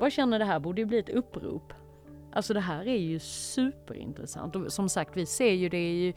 bara 0.00 0.10
känner 0.10 0.38
det 0.38 0.44
här 0.44 0.58
borde 0.58 0.80
ju 0.80 0.86
bli 0.86 0.98
ett 0.98 1.08
upprop. 1.08 1.72
Alltså 2.32 2.54
det 2.54 2.60
här 2.60 2.88
är 2.88 2.96
ju 2.96 3.18
superintressant 3.18 4.56
och 4.56 4.72
som 4.72 4.88
sagt 4.88 5.16
vi 5.16 5.26
ser 5.26 5.52
ju 5.52 5.68
det 5.68 5.92
ju 5.92 6.12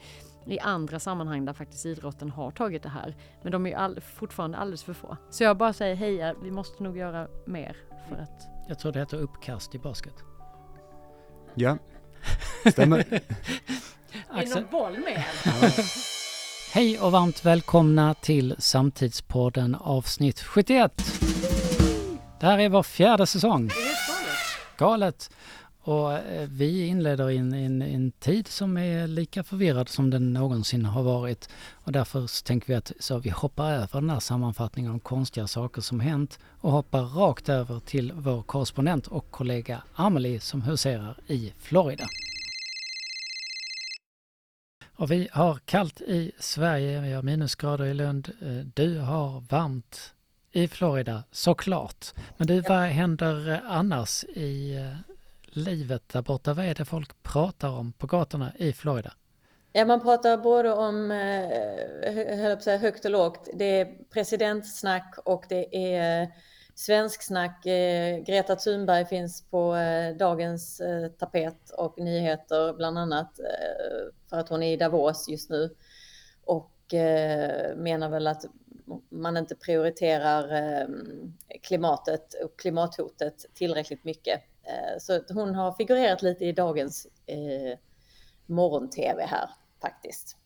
i 0.46 0.58
andra 0.58 0.98
sammanhang 1.00 1.44
där 1.44 1.52
faktiskt 1.52 1.86
idrotten 1.86 2.30
har 2.30 2.50
tagit 2.50 2.82
det 2.82 2.88
här. 2.88 3.16
Men 3.42 3.52
de 3.52 3.66
är 3.66 3.70
ju 3.70 3.76
all, 3.76 4.00
fortfarande 4.00 4.58
alldeles 4.58 4.82
för 4.82 4.92
få. 4.92 5.16
Så 5.30 5.44
jag 5.44 5.56
bara 5.56 5.72
säger 5.72 5.94
heja, 5.94 6.34
vi 6.42 6.50
måste 6.50 6.82
nog 6.82 6.98
göra 6.98 7.28
mer 7.46 7.76
för 8.08 8.16
att... 8.16 8.48
Jag 8.68 8.78
tror 8.78 8.92
det 8.92 8.98
heter 8.98 9.16
uppkast 9.16 9.74
i 9.74 9.78
basket. 9.78 10.14
Ja, 11.54 11.78
stämmer. 12.70 12.98
Är 14.30 14.54
någon 14.54 14.70
boll 14.70 14.98
med? 14.98 15.24
Hej 16.72 17.00
och 17.00 17.12
varmt 17.12 17.44
välkomna 17.44 18.14
till 18.14 18.54
Samtidspodden 18.58 19.74
avsnitt 19.74 20.40
71. 20.40 21.02
Det 22.44 22.48
här 22.48 22.58
är 22.58 22.68
vår 22.68 22.82
fjärde 22.82 23.26
säsong. 23.26 23.68
Det 23.68 23.74
är 23.74 23.84
helt 23.84 24.08
galet. 24.08 24.78
Galet! 24.78 25.30
Och 25.80 26.12
eh, 26.12 26.48
vi 26.48 26.86
inleder 26.86 27.30
i 27.30 27.36
en, 27.36 27.52
en, 27.52 27.82
en 27.82 28.12
tid 28.12 28.48
som 28.48 28.76
är 28.76 29.06
lika 29.06 29.44
förvirrad 29.44 29.88
som 29.88 30.10
den 30.10 30.32
någonsin 30.32 30.84
har 30.84 31.02
varit. 31.02 31.48
Och 31.72 31.92
därför 31.92 32.44
tänker 32.44 32.66
vi 32.68 32.74
att 32.74 32.92
så 33.00 33.18
vi 33.18 33.30
hoppar 33.30 33.72
över 33.72 34.00
den 34.00 34.10
här 34.10 34.20
sammanfattningen 34.20 34.92
om 34.92 35.00
konstiga 35.00 35.46
saker 35.46 35.80
som 35.82 36.00
hänt 36.00 36.38
och 36.60 36.72
hoppar 36.72 37.02
rakt 37.02 37.48
över 37.48 37.80
till 37.80 38.12
vår 38.12 38.42
korrespondent 38.42 39.06
och 39.06 39.30
kollega 39.30 39.82
Amelie 39.94 40.40
som 40.40 40.62
huserar 40.62 41.16
i 41.26 41.52
Florida. 41.58 42.08
Och 44.96 45.10
vi 45.10 45.28
har 45.32 45.58
kallt 45.64 46.00
i 46.00 46.32
Sverige, 46.38 47.00
vi 47.00 47.12
har 47.12 47.22
minusgrader 47.22 47.84
i 47.84 47.94
Lund. 47.94 48.32
Eh, 48.42 48.48
Du 48.74 48.98
har 48.98 49.40
varmt 49.40 50.14
i 50.54 50.68
Florida, 50.68 51.22
såklart. 51.30 52.14
Men 52.36 52.46
du, 52.46 52.60
vad 52.60 52.78
händer 52.78 53.52
eh, 53.52 53.58
annars 53.66 54.24
i 54.24 54.76
eh, 54.76 55.14
livet 55.44 56.08
där 56.08 56.22
borta? 56.22 56.54
Vad 56.54 56.64
är 56.64 56.74
det 56.74 56.84
folk 56.84 57.22
pratar 57.22 57.68
om 57.68 57.92
på 57.92 58.06
gatorna 58.06 58.52
i 58.56 58.72
Florida? 58.72 59.12
Ja, 59.72 59.84
man 59.84 60.00
pratar 60.00 60.36
både 60.36 60.72
om 60.72 61.10
eh, 61.10 62.58
säga, 62.58 62.78
högt 62.78 63.04
och 63.04 63.10
lågt. 63.10 63.48
Det 63.54 63.80
är 63.80 63.88
presidentsnack 64.12 65.14
och 65.24 65.44
det 65.48 65.94
är 65.96 66.28
svensksnack. 66.74 67.64
Greta 68.26 68.56
Thunberg 68.56 69.06
finns 69.06 69.42
på 69.50 69.76
dagens 70.18 70.82
tapet 71.18 71.70
och 71.70 71.98
nyheter 71.98 72.72
bland 72.72 72.98
annat 72.98 73.40
för 74.30 74.36
att 74.36 74.48
hon 74.48 74.62
är 74.62 74.72
i 74.72 74.76
Davos 74.76 75.28
just 75.28 75.50
nu 75.50 75.70
och 76.84 76.94
eh, 76.94 77.76
menar 77.76 78.08
väl 78.08 78.26
att 78.26 78.44
man 79.08 79.36
inte 79.36 79.54
prioriterar 79.54 80.52
eh, 80.54 80.86
klimatet 81.62 82.34
och 82.44 82.58
klimathotet 82.58 83.46
tillräckligt 83.54 84.04
mycket. 84.04 84.40
Eh, 84.62 84.98
Så 84.98 85.20
hon 85.28 85.54
har 85.54 85.72
figurerat 85.72 86.22
lite 86.22 86.44
i 86.44 86.52
dagens 86.52 87.06
eh, 87.26 87.78
morgon-tv 88.46 89.26
här 89.26 89.50
faktiskt. 89.82 90.36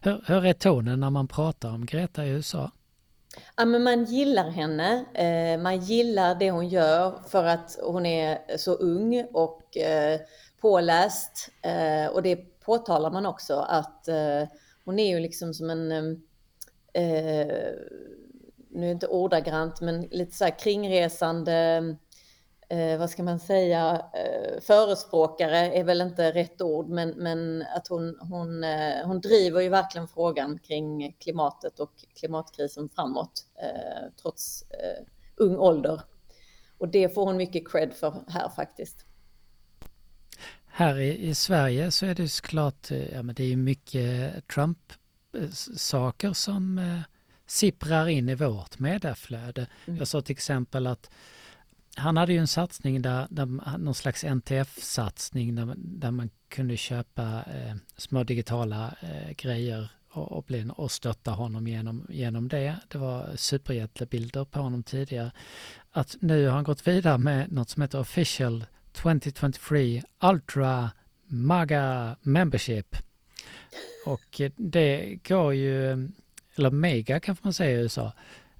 Hur, 0.00 0.24
hur 0.26 0.46
är 0.46 0.52
tonen 0.52 1.00
när 1.00 1.10
man 1.10 1.28
pratar 1.28 1.68
om 1.68 1.86
Greta 1.86 2.24
i 2.24 2.28
USA? 2.28 2.70
Ja, 3.56 3.64
men 3.64 3.82
man 3.82 4.04
gillar 4.04 4.50
henne. 4.50 5.04
Man 5.58 5.78
gillar 5.78 6.34
det 6.34 6.50
hon 6.50 6.68
gör 6.68 7.22
för 7.28 7.44
att 7.44 7.78
hon 7.82 8.06
är 8.06 8.56
så 8.56 8.74
ung 8.74 9.26
och 9.32 9.62
påläst. 10.60 11.48
Och 12.12 12.22
det 12.22 12.36
påtalar 12.60 13.10
man 13.10 13.26
också 13.26 13.54
att 13.54 14.08
hon 14.84 14.98
är 14.98 15.08
ju 15.08 15.20
liksom 15.20 15.54
som 15.54 15.70
en, 15.70 15.92
ehm, 15.92 16.22
eh, 16.92 17.72
nu 18.70 18.82
är 18.82 18.86
det 18.86 18.90
inte 18.90 19.06
ordagrant, 19.06 19.80
men 19.80 20.00
lite 20.00 20.32
så 20.32 20.44
här 20.44 20.58
kringresande, 20.58 21.96
eh, 22.68 22.98
vad 22.98 23.10
ska 23.10 23.22
man 23.22 23.40
säga, 23.40 24.06
eh, 24.14 24.60
förespråkare 24.60 25.58
är 25.58 25.84
väl 25.84 26.00
inte 26.00 26.32
rätt 26.32 26.62
ord, 26.62 26.88
men, 26.88 27.10
men 27.10 27.64
att 27.76 27.88
hon, 27.88 28.18
hon, 28.20 28.64
eh, 28.64 29.06
hon 29.06 29.20
driver 29.20 29.60
ju 29.60 29.68
verkligen 29.68 30.08
frågan 30.08 30.58
kring 30.58 31.12
klimatet 31.12 31.80
och 31.80 31.92
klimatkrisen 32.20 32.88
framåt, 32.88 33.46
eh, 33.62 34.10
trots 34.22 34.62
eh, 34.70 35.04
ung 35.36 35.56
ålder. 35.56 36.00
Och 36.78 36.88
det 36.88 37.14
får 37.14 37.24
hon 37.24 37.36
mycket 37.36 37.68
cred 37.68 37.92
för 37.92 38.14
här 38.28 38.48
faktiskt. 38.48 39.06
Här 40.74 40.98
i, 40.98 41.28
i 41.28 41.34
Sverige 41.34 41.90
så 41.90 42.06
är 42.06 42.14
det 42.14 42.28
såklart, 42.28 42.90
eh, 42.90 43.14
ja 43.14 43.22
men 43.22 43.34
det 43.34 43.42
är 43.44 43.48
ju 43.48 43.56
mycket 43.56 44.48
Trump-saker 44.48 46.32
som 46.32 46.78
eh, 46.78 47.00
sipprar 47.46 48.08
in 48.08 48.28
i 48.28 48.34
vårt 48.34 48.78
mediaflöde. 48.78 49.66
Mm. 49.86 49.98
Jag 49.98 50.08
sa 50.08 50.22
till 50.22 50.32
exempel 50.32 50.86
att 50.86 51.10
han 51.96 52.16
hade 52.16 52.32
ju 52.32 52.38
en 52.38 52.48
satsning 52.48 53.02
där, 53.02 53.26
där 53.30 53.78
någon 53.78 53.94
slags 53.94 54.24
NTF-satsning 54.24 55.54
där, 55.54 55.74
där 55.76 56.10
man 56.10 56.30
kunde 56.48 56.76
köpa 56.76 57.44
eh, 57.54 57.76
små 57.96 58.24
digitala 58.24 58.94
eh, 59.00 59.30
grejer 59.36 59.88
och, 60.10 60.32
och, 60.32 60.44
bli, 60.44 60.70
och 60.76 60.90
stötta 60.90 61.30
honom 61.30 61.68
genom, 61.68 62.06
genom 62.10 62.48
det. 62.48 62.76
Det 62.88 62.98
var 62.98 63.30
superhjältebilder 63.36 64.44
på 64.44 64.60
honom 64.60 64.82
tidigare. 64.82 65.32
Att 65.90 66.16
nu 66.20 66.46
har 66.46 66.54
han 66.54 66.64
gått 66.64 66.86
vidare 66.86 67.18
med 67.18 67.52
något 67.52 67.68
som 67.68 67.82
heter 67.82 68.00
Official 68.00 68.64
2023 68.92 70.02
Ultra 70.20 70.90
Maga 71.26 72.16
Membership. 72.22 72.96
Och 74.06 74.40
eh, 74.40 74.52
det 74.56 75.18
går 75.28 75.54
ju, 75.54 76.08
eller 76.54 76.70
Mega 76.70 77.20
kan 77.20 77.36
man 77.42 77.52
säga 77.52 77.70
i 77.80 77.82
USA. 77.82 78.12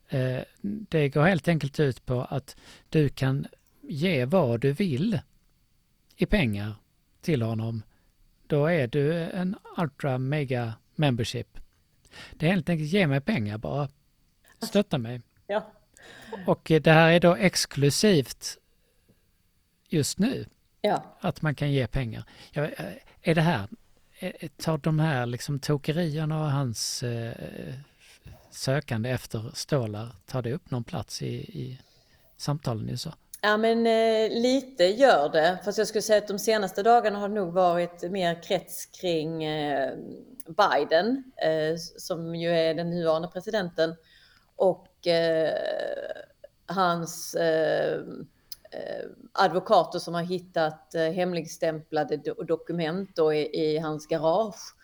Eh, 0.08 0.40
Det 0.62 1.08
går 1.08 1.22
helt 1.22 1.48
enkelt 1.48 1.80
ut 1.80 2.06
på 2.06 2.24
att 2.24 2.56
du 2.88 3.08
kan 3.08 3.46
ge 3.80 4.24
vad 4.24 4.60
du 4.60 4.72
vill 4.72 5.18
i 6.16 6.26
pengar 6.26 6.74
till 7.20 7.42
honom. 7.42 7.82
Då 8.46 8.66
är 8.66 8.86
du 8.86 9.12
en 9.14 9.56
Ultra 9.78 10.18
Mega 10.18 10.74
Membership. 10.94 11.58
Det 12.32 12.46
är 12.46 12.50
helt 12.50 12.68
enkelt 12.68 12.90
ge 12.90 13.06
mig 13.06 13.20
pengar 13.20 13.58
bara. 13.58 13.88
Stötta 14.62 14.98
mig. 14.98 15.20
Ja. 15.46 15.72
Och 16.46 16.70
eh, 16.70 16.82
det 16.82 16.92
här 16.92 17.10
är 17.12 17.20
då 17.20 17.36
exklusivt 17.36 18.58
just 19.92 20.18
nu 20.18 20.46
Ja. 20.80 21.02
att 21.20 21.42
man 21.42 21.54
kan 21.54 21.72
ge 21.72 21.86
pengar. 21.86 22.24
Ja, 22.52 22.64
eh, 22.64 22.84
är 23.22 23.34
det 23.34 23.40
här, 23.40 23.68
eh, 24.18 24.48
tar 24.56 24.78
de 24.78 24.98
här 25.00 25.26
liksom 25.26 25.58
tokerierna 25.58 26.40
och 26.40 26.50
hans 26.50 27.02
eh, 27.02 27.74
sökande 28.50 29.10
efter 29.10 29.50
stålar, 29.54 30.08
tar 30.26 30.42
det 30.42 30.52
upp 30.52 30.70
någon 30.70 30.84
plats 30.84 31.22
i, 31.22 31.26
i 31.34 31.78
samtalen 32.36 32.88
i 32.88 32.90
USA? 32.90 33.14
Ja, 33.44 33.56
men 33.56 33.86
eh, 33.86 34.40
lite 34.42 34.84
gör 34.84 35.28
det. 35.28 35.58
Fast 35.64 35.78
jag 35.78 35.86
skulle 35.86 36.02
säga 36.02 36.18
att 36.18 36.28
de 36.28 36.38
senaste 36.38 36.82
dagarna 36.82 37.18
har 37.18 37.28
det 37.28 37.34
nog 37.34 37.52
varit 37.52 38.10
mer 38.10 38.42
krets 38.42 38.86
kring 38.86 39.44
eh, 39.44 39.92
Biden, 40.46 41.32
eh, 41.36 41.76
som 41.98 42.34
ju 42.34 42.48
är 42.50 42.74
den 42.74 42.90
nuvarande 42.90 43.28
presidenten, 43.28 43.94
och 44.56 45.06
eh, 45.06 45.54
hans 46.66 47.34
eh, 47.34 47.94
eh, 47.94 48.00
advokater 49.32 49.98
som 49.98 50.14
har 50.14 50.22
hittat 50.22 50.94
eh, 50.94 51.02
hemligstämplade 51.02 52.16
do 52.16 52.34
dokument 52.42 53.18
i, 53.34 53.60
i 53.60 53.78
hans 53.78 54.06
garage 54.06 54.74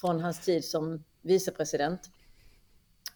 från 0.00 0.20
hans 0.20 0.40
tid 0.40 0.64
som 0.64 1.04
vicepresident. 1.22 2.00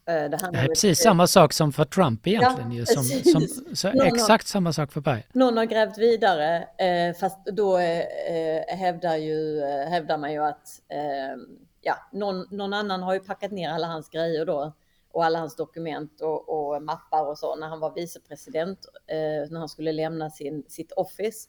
Eh, 0.08 0.14
det 0.14 0.36
är 0.36 0.66
precis 0.68 0.98
samma 0.98 1.26
sak 1.26 1.52
som 1.52 1.72
för 1.72 1.84
Trump 1.84 2.26
egentligen 2.26 2.72
ju, 2.72 2.86
som, 2.86 3.04
som, 3.04 3.48
så 3.74 3.88
Någon 3.88 4.00
har- 4.00 4.06
exakt 4.06 4.46
samma 4.46 4.72
sak 4.72 4.92
för 4.92 5.00
Biden. 5.00 5.22
Någon 5.32 5.56
har 5.56 5.64
grävt 5.64 5.98
vidare, 5.98 6.68
eh, 6.78 7.16
fast 7.16 7.46
då 7.46 7.78
eh, 7.78 8.00
eh, 8.36 8.76
hävdar, 8.76 9.16
ju, 9.16 9.60
eh, 9.60 9.88
hävdar 9.88 10.18
man 10.18 10.32
ju 10.32 10.44
att 10.44 10.68
eh, 10.88 11.38
ja, 11.80 11.96
någon, 12.12 12.46
någon 12.50 12.72
annan 12.72 13.02
har 13.02 13.14
ju 13.14 13.20
packat 13.20 13.50
ner 13.50 13.70
alla 13.70 13.86
hans 13.86 14.08
grejer 14.10 14.46
då 14.46 14.72
och 15.16 15.24
alla 15.24 15.38
hans 15.38 15.56
dokument 15.56 16.20
och, 16.20 16.48
och 16.48 16.82
mappar 16.82 17.26
och 17.26 17.38
så 17.38 17.56
när 17.56 17.68
han 17.68 17.80
var 17.80 17.94
vicepresident, 17.94 18.78
eh, 19.06 19.50
när 19.50 19.58
han 19.58 19.68
skulle 19.68 19.92
lämna 19.92 20.30
sin, 20.30 20.64
sitt 20.68 20.92
office 20.92 21.48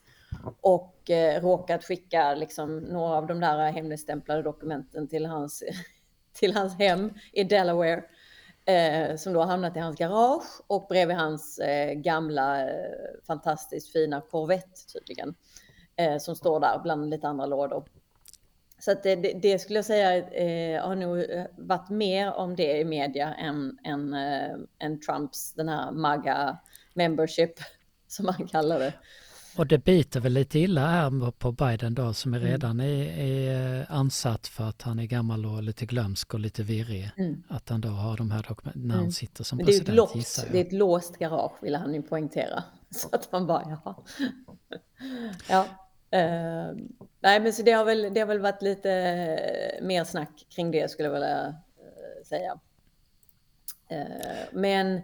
och 0.61 1.09
eh, 1.09 1.41
råkat 1.41 1.83
skicka 1.83 2.35
liksom, 2.35 2.77
några 2.77 3.17
av 3.17 3.27
de 3.27 3.39
där 3.39 3.71
hemligstämplade 3.71 4.41
dokumenten 4.41 5.07
till 5.07 5.25
hans, 5.25 5.63
till 6.33 6.53
hans 6.53 6.75
hem 6.79 7.13
i 7.33 7.43
Delaware 7.43 8.03
eh, 8.65 9.15
som 9.15 9.33
då 9.33 9.41
hamnat 9.41 9.75
i 9.75 9.79
hans 9.79 9.97
garage 9.97 10.61
och 10.67 10.85
bredvid 10.89 11.17
hans 11.17 11.59
eh, 11.59 11.93
gamla 11.93 12.69
eh, 12.69 12.95
fantastiskt 13.27 13.91
fina 13.91 14.21
Corvette 14.21 14.93
tydligen. 14.93 15.35
Eh, 15.95 16.17
som 16.17 16.35
står 16.35 16.59
där 16.59 16.79
bland 16.83 17.09
lite 17.09 17.27
andra 17.27 17.45
lådor. 17.45 17.85
Så 18.79 18.91
att 18.91 19.03
det, 19.03 19.15
det, 19.15 19.59
skulle 19.59 19.77
jag 19.77 19.85
säga 19.85 20.17
eh, 20.17 20.87
har 20.87 20.95
nog 20.95 21.25
varit 21.57 21.89
mer 21.89 22.33
om 22.33 22.55
det 22.55 22.77
i 22.79 22.85
media 22.85 23.33
än, 23.33 23.77
än, 23.83 24.13
eh, 24.13 24.55
än 24.79 24.99
Trumps 25.01 25.53
den 25.53 25.69
här 25.69 25.91
MAGA 25.91 26.57
membership 26.93 27.51
som 28.07 28.25
man 28.25 28.47
kallar 28.47 28.79
det. 28.79 28.93
Och 29.57 29.67
det 29.67 29.77
biter 29.77 30.19
väl 30.19 30.33
lite 30.33 30.59
illa 30.59 30.87
här 30.87 31.31
på 31.31 31.51
Biden 31.51 31.93
då 31.95 32.13
som 32.13 32.33
är 32.33 32.37
Mm. 32.37 32.51
redan 32.51 32.79
är, 32.79 33.17
är 33.19 33.85
ansatt 33.89 34.47
för 34.47 34.63
att 34.63 34.81
han 34.81 34.99
är 34.99 35.05
gammal 35.05 35.45
och 35.45 35.63
lite 35.63 35.85
glömsk 35.85 36.33
och 36.33 36.39
lite 36.39 36.63
virrig. 36.63 37.11
Mm. 37.17 37.43
Att 37.47 37.69
han 37.69 37.81
då 37.81 37.89
har 37.89 38.17
de 38.17 38.31
här 38.31 38.45
dokumenten 38.49 38.81
när 38.87 38.93
han 38.95 38.99
Mm. 39.03 39.11
sitter 39.11 39.43
som 39.43 39.57
Men 39.57 39.65
det 39.65 39.71
är, 39.71 39.81
ett 39.81 39.85
president 39.85 40.15
låst, 40.15 40.47
det 40.51 40.57
är 40.59 40.65
ett 40.65 40.73
låst 40.73 41.17
garage 41.17 41.63
ville 41.63 41.77
han 41.77 41.93
ju 41.93 42.01
poängtera. 42.01 42.63
Så 42.89 43.09
att 43.11 43.31
man 43.31 43.47
bara, 43.47 43.63
jaha. 43.83 43.95
ja. 45.49 45.65
Uh, 46.15 46.77
nej, 47.19 47.39
men 47.39 47.53
så 47.53 47.63
det 47.63 47.71
har, 47.71 47.85
väl, 47.85 48.13
det 48.13 48.19
har 48.19 48.27
väl 48.27 48.39
varit 48.39 48.61
lite 48.61 48.89
mer 49.81 50.03
snack 50.03 50.45
kring 50.49 50.71
det 50.71 50.91
skulle 50.91 51.07
jag 51.07 51.13
vilja 51.13 51.45
eh, 51.47 52.23
säga. 52.25 52.59
Uh, 53.91 54.45
men 54.51 55.01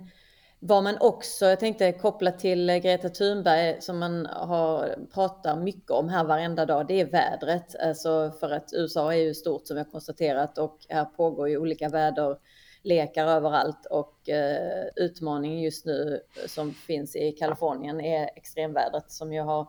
vad 0.65 0.83
man 0.83 0.97
också, 1.00 1.45
jag 1.45 1.59
tänkte 1.59 1.91
koppla 1.91 2.31
till 2.31 2.71
Greta 2.71 3.09
Thunberg 3.09 3.81
som 3.81 4.00
man 4.00 4.25
har 4.25 4.95
pratar 5.13 5.55
mycket 5.55 5.91
om 5.91 6.09
här 6.09 6.23
varenda 6.23 6.65
dag, 6.65 6.88
det 6.88 7.01
är 7.01 7.05
vädret. 7.05 7.75
Alltså 7.79 8.31
för 8.39 8.50
att 8.51 8.73
USA 8.73 9.13
är 9.13 9.17
ju 9.17 9.33
stort 9.33 9.67
som 9.67 9.77
jag 9.77 9.91
konstaterat 9.91 10.57
och 10.57 10.77
här 10.89 11.05
pågår 11.05 11.50
ju 11.50 11.57
olika 11.57 11.89
väderlekar 11.89 13.27
överallt 13.27 13.85
och 13.85 14.29
eh, 14.29 14.85
utmaningen 14.95 15.61
just 15.61 15.85
nu 15.85 16.21
som 16.47 16.73
finns 16.73 17.15
i 17.15 17.31
Kalifornien 17.31 18.01
är 18.01 18.29
extremvädret 18.35 19.11
som 19.11 19.33
ju 19.33 19.41
har 19.41 19.67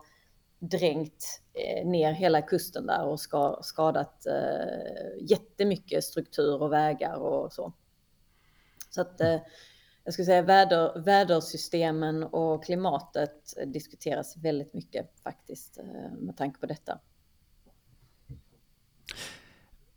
dränkt 0.71 1.41
eh, 1.53 1.87
ner 1.87 2.11
hela 2.11 2.41
kusten 2.41 2.85
där 2.85 3.05
och 3.05 3.19
ska, 3.19 3.59
skadat 3.61 4.25
eh, 4.25 5.29
jättemycket 5.29 6.03
struktur 6.03 6.61
och 6.61 6.71
vägar 6.71 7.15
och 7.15 7.53
så. 7.53 7.73
Så 8.89 9.01
att 9.01 9.21
eh, 9.21 9.39
jag 10.03 10.13
skulle 10.13 10.25
säga 10.25 10.41
väder, 10.41 10.99
vädersystemen 10.99 12.23
och 12.23 12.65
klimatet 12.65 13.53
diskuteras 13.65 14.37
väldigt 14.37 14.73
mycket 14.73 15.19
faktiskt 15.23 15.79
med 16.17 16.37
tanke 16.37 16.59
på 16.59 16.65
detta. 16.65 16.99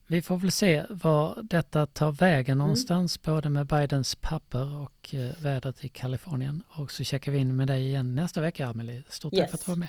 Vi 0.07 0.23
får 0.23 0.37
väl 0.37 0.51
se 0.53 0.85
var 0.91 1.43
detta 1.43 1.87
tar 1.87 2.13
vägen 2.13 2.53
mm. 2.53 2.59
någonstans, 2.59 3.21
mm. 3.25 3.35
både 3.35 3.49
med 3.49 3.67
Bidens 3.67 4.15
papper 4.15 4.77
och 4.77 5.15
vädret 5.39 5.85
i 5.85 5.89
Kalifornien. 5.89 6.63
Och 6.69 6.91
så 6.91 7.05
checkar 7.05 7.33
vi 7.33 7.39
in 7.39 7.57
med 7.57 7.67
dig 7.67 7.87
igen 7.87 8.15
nästa 8.15 8.41
vecka, 8.41 8.67
Amelie. 8.67 9.03
Stort 9.09 9.33
tack 9.33 9.41
yes. 9.41 9.51
för 9.51 9.59
att 9.59 9.65
du 9.65 9.73
var 9.73 9.77
med. 9.77 9.89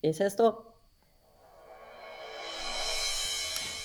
Vi 0.00 0.08
ses 0.08 0.36
då. 0.36 0.62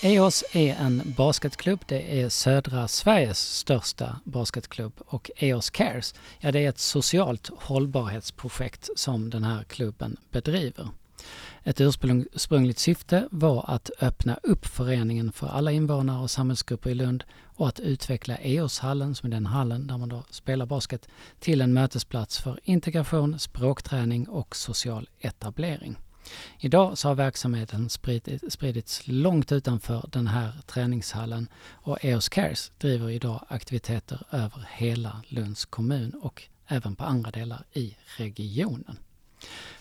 EOS 0.04 0.44
är 0.52 0.75
en 0.75 1.13
basketklubb. 1.18 1.80
Det 1.88 2.22
är 2.22 2.30
södra 2.30 2.88
Sveriges 2.88 3.40
största 3.40 4.19
basketklubb 4.24 4.94
och 5.06 5.31
EOS 5.36 5.69
Cares, 5.69 6.16
ja 6.40 6.52
det 6.52 6.60
är 6.60 6.69
ett 6.69 6.80
socialt 6.80 7.50
hållbarhetsprojekt 7.58 8.90
som 8.96 9.30
den 9.30 9.44
här 9.44 9.63
klubben 9.63 10.18
bedriver. 10.31 10.88
Ett 11.63 11.81
ursprungligt 11.81 12.79
syfte 12.79 13.27
var 13.31 13.65
att 13.68 13.91
öppna 14.01 14.39
upp 14.44 14.65
föreningen 14.65 15.31
för 15.31 15.47
alla 15.47 15.71
invånare 15.71 16.21
och 16.21 16.31
samhällsgrupper 16.31 16.89
i 16.89 16.94
Lund 16.94 17.23
och 17.44 17.68
att 17.68 17.79
utveckla 17.79 18.38
EOS-hallen, 18.38 19.15
som 19.15 19.27
är 19.27 19.31
den 19.31 19.45
hallen 19.45 19.88
där 19.88 19.97
man 19.97 20.09
då 20.09 20.23
spelar 20.29 20.65
basket, 20.65 21.07
till 21.39 21.62
en 21.62 21.73
mötesplats 21.73 22.39
för 22.39 22.59
integration, 22.63 23.39
språkträning 23.39 24.29
och 24.29 24.56
social 24.56 25.09
etablering. 25.19 25.97
Idag 26.59 26.97
så 26.97 27.07
har 27.07 27.15
verksamheten 27.15 27.89
spridits 28.50 29.01
långt 29.06 29.51
utanför 29.51 30.09
den 30.12 30.27
här 30.27 30.51
träningshallen 30.65 31.47
och 31.69 32.06
EOS 32.06 32.29
Cares 32.29 32.71
driver 32.77 33.09
idag 33.09 33.45
aktiviteter 33.47 34.24
över 34.31 34.67
hela 34.71 35.21
Lunds 35.27 35.65
kommun 35.65 36.13
och 36.21 36.44
även 36.67 36.95
på 36.95 37.03
andra 37.03 37.31
delar 37.31 37.63
i 37.74 37.97
regionen. 38.17 38.97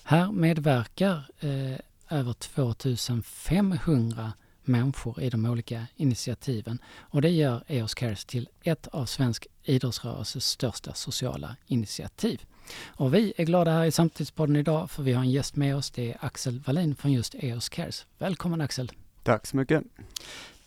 Här 0.03 0.33
medverkar 0.33 1.25
eh, 1.41 1.77
över 2.09 2.33
2500 2.33 4.33
människor 4.65 5.21
i 5.21 5.31
de 5.31 5.47
olika 5.47 5.87
initiativen 5.97 6.79
och 6.99 7.23
det 7.23 7.29
gör 7.29 7.65
EOS 7.67 7.95
Cares 7.95 8.25
till 8.25 8.49
ett 8.63 8.87
av 8.87 9.07
svensk 9.07 9.47
idrottsrörelses 9.63 10.47
största 10.47 10.95
sociala 10.95 11.57
initiativ. 11.67 12.45
Och 12.87 13.15
vi 13.15 13.33
är 13.37 13.45
glada 13.45 13.71
här 13.71 13.85
i 13.85 13.91
Samtidspodden 13.91 14.57
idag 14.57 14.91
för 14.91 15.03
vi 15.03 15.13
har 15.13 15.23
en 15.23 15.31
gäst 15.31 15.57
med 15.57 15.77
oss. 15.77 15.91
Det 15.91 16.13
är 16.13 16.17
Axel 16.21 16.61
Wallin 16.61 16.95
från 16.95 17.13
just 17.13 17.35
EOS 17.39 17.69
Cares. 17.69 18.07
Välkommen 18.19 18.61
Axel! 18.61 18.93
Tack 19.23 19.47
så 19.47 19.57
mycket! 19.57 19.85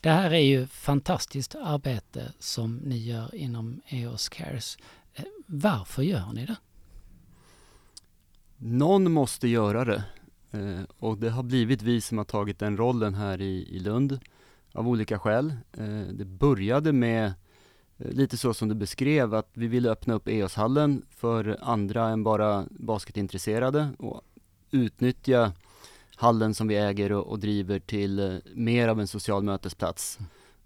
Det 0.01 0.09
här 0.09 0.33
är 0.33 0.39
ju 0.39 0.67
fantastiskt 0.67 1.55
arbete 1.55 2.33
som 2.39 2.75
ni 2.75 2.97
gör 2.97 3.35
inom 3.35 3.81
EOS 3.87 4.29
Cares. 4.29 4.77
Eh, 5.13 5.23
varför 5.45 6.01
gör 6.01 6.33
ni 6.33 6.45
det? 6.45 6.55
Någon 8.65 9.11
måste 9.11 9.47
göra 9.47 9.85
det 9.85 10.03
eh, 10.51 10.83
och 10.99 11.17
det 11.17 11.29
har 11.29 11.43
blivit 11.43 11.81
vi 11.81 12.01
som 12.01 12.17
har 12.17 12.25
tagit 12.25 12.59
den 12.59 12.77
rollen 12.77 13.13
här 13.13 13.41
i, 13.41 13.79
Lund 13.79 14.19
av 14.71 14.87
olika 14.87 15.19
skäl. 15.19 15.53
Eh, 15.77 16.01
det 16.13 16.25
började 16.25 16.93
med 16.93 17.33
Eh, 17.97 18.11
lite 18.11 18.37
så 18.37 18.53
som 18.53 18.69
du 18.69 18.75
beskrev, 18.75 19.33
att 19.33 19.49
vi 19.53 19.67
ville 19.67 19.89
öppna 19.89 20.13
upp 20.13 20.27
EOS-hallen 20.27 21.05
för 21.09 21.57
andra 21.61 22.09
än 22.09 22.23
bara 22.23 22.65
basketintresserade 22.69 23.89
och 23.99 24.21
utnyttja 24.71 25.53
hallen 26.15 26.53
som 26.53 26.67
vi 26.67 26.75
äger 26.75 27.11
och, 27.11 27.27
och 27.27 27.39
driver 27.39 27.79
till 27.79 28.19
eh, 28.19 28.35
mer 28.53 28.87
av 28.87 28.99
en 28.99 29.07
social 29.07 29.43
mötesplats. 29.43 30.19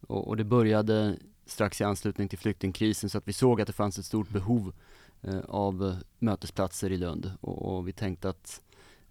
Och, 0.07 0.27
och, 0.27 0.37
det 0.37 0.43
började 0.43 1.17
strax 1.45 1.81
i 1.81 1.83
anslutning 1.83 2.29
till 2.29 2.39
flyktingkrisen 2.39 3.09
så 3.09 3.17
att 3.17 3.27
vi 3.27 3.33
såg 3.33 3.61
att 3.61 3.67
det 3.67 3.73
fanns 3.73 3.99
ett 3.99 4.05
stort 4.05 4.29
behov 4.29 4.73
av 5.47 5.95
mötesplatser 6.19 6.91
i 6.91 6.97
Lund 6.97 7.31
och, 7.41 7.77
och 7.77 7.87
vi 7.87 7.93
tänkte 7.93 8.29
att 8.29 8.61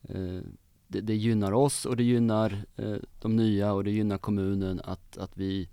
eh, 0.08 0.40
det, 0.88 1.00
det, 1.00 1.14
gynnar 1.14 1.52
oss 1.52 1.84
och 1.84 1.96
det 1.96 2.02
gynnar 2.02 2.64
eh, 2.76 2.96
de 3.20 3.36
nya 3.36 3.72
och 3.72 3.84
det 3.84 3.90
gynnar 3.90 4.18
kommunen 4.18 4.80
att, 4.84 5.18
att 5.18 5.30
vi 5.34 5.68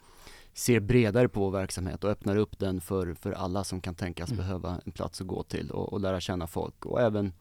ser 0.54 0.80
bredare 0.80 1.30
på 1.30 1.40
vår 1.40 1.52
verksamhet 1.52 2.04
och 2.04 2.10
öppnar 2.10 2.36
upp 2.36 2.60
den 2.60 2.82
för, 2.82 3.14
för 3.14 3.32
alla 3.32 3.64
som 3.64 3.82
kan 3.82 3.96
tänkas 3.96 4.32
mm. 4.32 4.38
behöva 4.38 4.82
en 4.86 4.92
plats 4.92 5.22
att 5.22 5.28
gå 5.28 5.44
till 5.44 5.72
och, 5.72 5.94
och 5.94 6.00
lära 6.00 6.20
känna 6.20 6.48
folk 6.48 6.86
och 6.86 7.02
även 7.02 7.34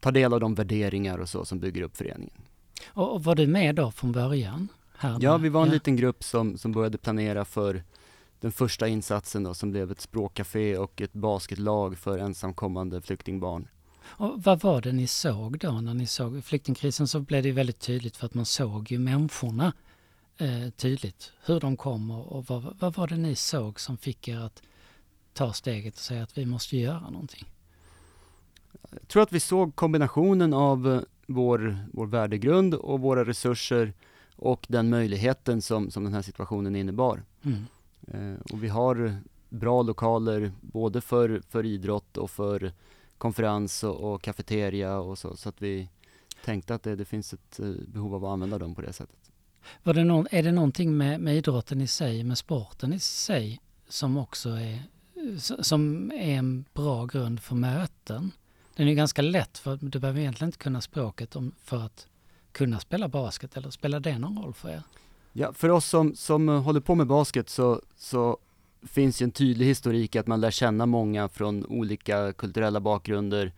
ta 0.00 0.10
del 0.10 0.32
av 0.32 0.40
de 0.40 0.54
värderingar 0.54 1.18
och 1.18 1.28
så 1.28 1.44
som 1.44 1.60
bygger 1.60 1.82
upp 1.82 1.96
föreningen. 1.96 2.34
Och 2.86 3.24
var 3.24 3.34
du 3.34 3.46
med 3.46 3.74
då 3.74 3.90
från 3.90 4.12
början? 4.12 4.68
Här 4.96 5.18
ja, 5.20 5.36
vi 5.36 5.48
var 5.48 5.62
en 5.62 5.68
ja. 5.68 5.74
liten 5.74 5.96
grupp 5.96 6.24
som, 6.24 6.58
som 6.58 6.72
började 6.72 6.98
planera 6.98 7.44
för 7.44 7.82
den 8.44 8.52
första 8.52 8.88
insatsen 8.88 9.42
då 9.42 9.54
som 9.54 9.70
blev 9.70 9.90
ett 9.90 10.00
språkcafé 10.00 10.78
och 10.78 11.00
ett 11.00 11.12
basketlag 11.12 11.98
för 11.98 12.18
ensamkommande 12.18 13.02
flyktingbarn. 13.02 13.68
Och 14.04 14.42
vad 14.42 14.60
var 14.60 14.80
det 14.80 14.92
ni 14.92 15.06
såg 15.06 15.58
då 15.58 15.72
när 15.72 15.94
ni 15.94 16.06
såg 16.06 16.44
flyktingkrisen 16.44 17.08
så 17.08 17.20
blev 17.20 17.42
det 17.42 17.52
väldigt 17.52 17.80
tydligt 17.80 18.16
för 18.16 18.26
att 18.26 18.34
man 18.34 18.44
såg 18.44 18.92
ju 18.92 18.98
människorna 18.98 19.72
eh, 20.38 20.70
tydligt 20.76 21.32
hur 21.44 21.60
de 21.60 21.76
kom 21.76 22.10
och, 22.10 22.32
och 22.32 22.46
vad, 22.46 22.76
vad 22.80 22.94
var 22.94 23.06
det 23.06 23.16
ni 23.16 23.34
såg 23.34 23.80
som 23.80 23.96
fick 23.96 24.28
er 24.28 24.38
att 24.38 24.62
ta 25.32 25.52
steget 25.52 25.94
och 25.94 26.00
säga 26.00 26.22
att 26.22 26.38
vi 26.38 26.46
måste 26.46 26.76
göra 26.76 27.10
någonting? 27.10 27.44
Jag 28.90 29.08
tror 29.08 29.22
att 29.22 29.32
vi 29.32 29.40
såg 29.40 29.76
kombinationen 29.76 30.54
av 30.54 30.92
eh, 30.92 31.00
vår, 31.26 31.78
vår 31.92 32.06
värdegrund 32.06 32.74
och 32.74 33.00
våra 33.00 33.24
resurser 33.24 33.92
och 34.36 34.66
den 34.68 34.90
möjligheten 34.90 35.62
som, 35.62 35.90
som 35.90 36.04
den 36.04 36.14
här 36.14 36.22
situationen 36.22 36.76
innebar. 36.76 37.22
Mm. 37.42 37.66
Eh, 38.08 38.34
och 38.52 38.64
vi 38.64 38.68
har 38.68 39.16
bra 39.48 39.82
lokaler 39.82 40.52
både 40.60 41.00
för, 41.00 41.42
för 41.48 41.66
idrott 41.66 42.16
och 42.16 42.30
för 42.30 42.72
konferens 43.18 43.84
och, 43.84 44.14
och 44.14 44.22
kafeteria 44.22 44.98
och 44.98 45.18
så, 45.18 45.36
så 45.36 45.48
att 45.48 45.62
vi 45.62 45.88
tänkte 46.44 46.74
att 46.74 46.82
det, 46.82 46.96
det 46.96 47.04
finns 47.04 47.32
ett 47.32 47.60
eh, 47.60 47.68
behov 47.88 48.14
av 48.14 48.24
att 48.24 48.30
använda 48.30 48.58
dem 48.58 48.74
på 48.74 48.80
det 48.80 48.92
sättet. 48.92 49.30
Var 49.82 49.94
det 49.94 50.04
någon, 50.04 50.26
är 50.30 50.42
det 50.42 50.52
någonting 50.52 50.96
med, 50.96 51.20
med 51.20 51.36
idrotten 51.36 51.80
i 51.80 51.86
sig, 51.86 52.24
med 52.24 52.38
sporten 52.38 52.92
i 52.92 52.98
sig, 52.98 53.60
som 53.88 54.16
också 54.16 54.50
är, 54.50 54.82
som 55.62 56.12
är 56.12 56.38
en 56.38 56.64
bra 56.74 57.06
grund 57.06 57.40
för 57.40 57.54
möten? 57.54 58.30
Den 58.76 58.88
är 58.88 58.94
ganska 58.94 59.22
lätt 59.22 59.58
för 59.58 59.78
du 59.82 59.98
behöver 59.98 60.20
egentligen 60.20 60.48
inte 60.48 60.58
kunna 60.58 60.80
språket 60.80 61.36
om, 61.36 61.52
för 61.62 61.82
att 61.82 62.06
kunna 62.52 62.80
spela 62.80 63.08
basket, 63.08 63.56
eller 63.56 63.70
spelar 63.70 64.00
det 64.00 64.18
någon 64.18 64.42
roll 64.42 64.54
för 64.54 64.68
er? 64.68 64.82
Ja, 65.36 65.52
för 65.52 65.68
oss 65.68 65.86
som, 65.86 66.14
som 66.14 66.48
håller 66.48 66.80
på 66.80 66.94
med 66.94 67.06
basket 67.06 67.48
så, 67.48 67.82
så 67.96 68.38
finns 68.82 69.22
ju 69.22 69.24
en 69.24 69.30
tydlig 69.30 69.66
historik 69.66 70.16
att 70.16 70.26
man 70.26 70.40
lär 70.40 70.50
känna 70.50 70.86
många 70.86 71.28
från 71.28 71.66
olika 71.66 72.32
kulturella 72.32 72.80
bakgrunder 72.80 73.52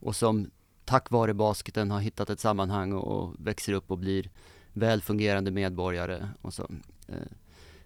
och 0.00 0.16
som 0.16 0.50
tack 0.84 1.10
vare 1.10 1.34
basketen 1.34 1.90
har 1.90 2.00
hittat 2.00 2.30
ett 2.30 2.40
sammanhang 2.40 2.92
och, 2.92 3.22
och 3.22 3.34
växer 3.38 3.72
upp 3.72 3.90
och 3.90 3.98
blir 3.98 4.30
väl 4.72 5.02
fungerande 5.02 5.50
medborgare 5.50 6.28
och 6.42 6.54
så. 6.54 6.62
Eh, 7.08 7.14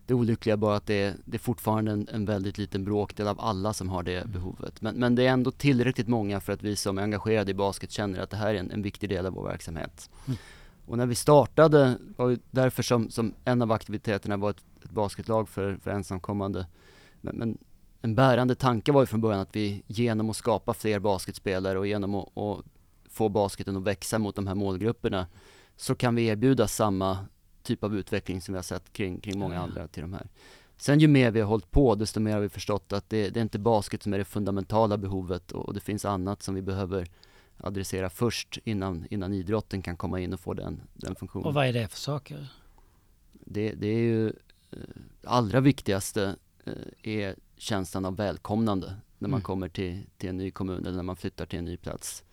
det 0.07 0.15
olyckliga 0.15 0.53
är 0.53 0.57
bara 0.57 0.77
att 0.77 0.87
det 0.87 1.03
är, 1.03 1.15
det 1.25 1.37
är 1.37 1.39
fortfarande 1.39 1.93
en, 1.93 2.09
en 2.13 2.25
väldigt 2.25 2.59
liten 2.59 2.85
bråkdel 2.85 3.29
av 3.29 3.41
alla 3.41 3.73
som 3.73 3.89
har 3.89 4.03
det 4.03 4.17
mm. 4.17 4.33
behovet. 4.33 4.83
Men, 4.83 4.95
men 4.95 5.15
det 5.15 5.27
är 5.27 5.31
ändå 5.31 5.51
tillräckligt 5.51 6.09
många 6.09 6.41
för 6.41 6.53
att 6.53 6.63
vi 6.63 6.77
som 6.77 6.99
är 6.99 7.03
engagerade 7.03 7.51
i 7.51 7.55
basket 7.55 7.91
känner 7.91 8.21
att 8.21 8.31
det 8.31 8.37
här 8.37 8.55
är 8.55 8.59
en, 8.59 8.71
en 8.71 8.83
viktig 8.83 9.09
del 9.09 9.27
av 9.27 9.33
vår 9.33 9.45
verksamhet. 9.45 10.11
Mm. 10.27 10.39
Och 10.87 10.97
när 10.97 11.07
vi 11.07 11.15
startade 11.15 11.99
var 12.17 12.31
det 12.31 12.39
därför 12.51 12.83
som, 12.83 13.11
som 13.11 13.35
en 13.45 13.63
av 13.63 13.73
aktiviteterna 13.73 14.37
var 14.37 14.51
ett, 14.51 14.65
ett 14.85 14.91
basketlag 14.91 15.49
för, 15.49 15.77
för 15.77 15.91
ensamkommande. 15.91 16.67
Men, 17.21 17.37
men, 17.37 17.59
en 18.03 18.15
bärande 18.15 18.55
tanke 18.55 18.93
var 18.93 19.03
ju 19.03 19.07
från 19.07 19.21
början 19.21 19.41
att 19.41 19.57
vi 19.57 19.83
genom 19.87 20.31
att 20.31 20.37
skapa 20.37 20.75
fler 20.75 20.99
basketspelare 20.99 21.79
och 21.79 21.87
genom 21.87 22.15
att, 22.15 22.39
att 22.39 22.65
få 23.09 23.29
basketen 23.29 23.77
att 23.77 23.83
växa 23.83 24.19
mot 24.19 24.37
de 24.37 24.47
här 24.47 24.55
målgrupperna 24.55 25.27
så 25.77 25.95
kan 25.95 26.15
vi 26.15 26.27
erbjuda 26.27 26.69
samma 26.69 27.19
typ 27.63 27.85
av 27.85 27.97
utveckling 27.97 28.41
som 28.41 28.55
vi 28.55 28.59
har 28.59 28.63
sett 28.63 28.93
kring, 28.93 29.21
kring 29.21 29.39
många 29.39 29.61
andra 29.61 29.89
till 29.89 30.03
de 30.03 30.13
här. 30.13 30.29
Sen 30.77 30.99
ju 30.99 31.09
mer 31.09 31.31
vi 31.31 31.41
har 31.41 31.49
hållit 31.49 31.71
på, 31.71 31.95
desto 31.95 32.21
mer 32.21 32.33
har 32.33 32.41
vi 32.41 32.49
förstått 32.49 32.93
att 32.93 33.11
det, 33.11 33.31
det 33.31 33.41
är 33.41 33.43
inte 33.43 33.59
basket 33.59 34.03
som 34.03 34.15
är 34.15 34.19
det 34.19 34.25
fundamentala 34.25 34.97
behovet 34.97 35.53
och, 35.53 35.67
och 35.67 35.75
det 35.75 35.81
finns 35.81 36.05
annat 36.05 36.43
som 36.43 36.55
vi 36.55 36.63
behöver 36.63 37.09
adressera 37.59 38.11
först 38.11 38.59
innan, 38.65 39.07
innan 39.11 39.33
idrotten 39.33 39.83
kan 39.83 39.97
komma 39.97 40.21
in 40.21 40.33
och 40.33 40.41
få 40.41 40.55
den, 40.55 40.83
den 40.95 41.15
funktionen. 41.15 41.47
Och 41.47 41.55
vad 41.55 41.67
är 41.67 41.73
det 41.73 41.89
för 41.89 41.99
saker? 41.99 42.49
Det, 43.33 43.73
det 43.73 43.87
är 43.87 43.99
ju 43.99 44.27
eh, 44.71 44.79
allra 45.25 45.61
viktigaste 45.61 46.37
eh, 46.65 46.73
är 47.03 47.37
känslan 47.57 48.05
av 48.05 48.17
välkomnande 48.17 48.95
när 49.19 49.29
man 49.29 49.39
mm. 49.39 49.45
kommer 49.45 49.69
till, 49.69 50.07
till 50.17 50.29
en 50.29 50.37
ny 50.37 50.51
kommun 50.51 50.87
eller 50.87 50.97
när 50.97 51.03
man 51.03 51.17
flyttar 51.17 51.47
till 51.47 51.59
en 51.59 51.65
ny 51.65 51.77
plats. 51.77 52.25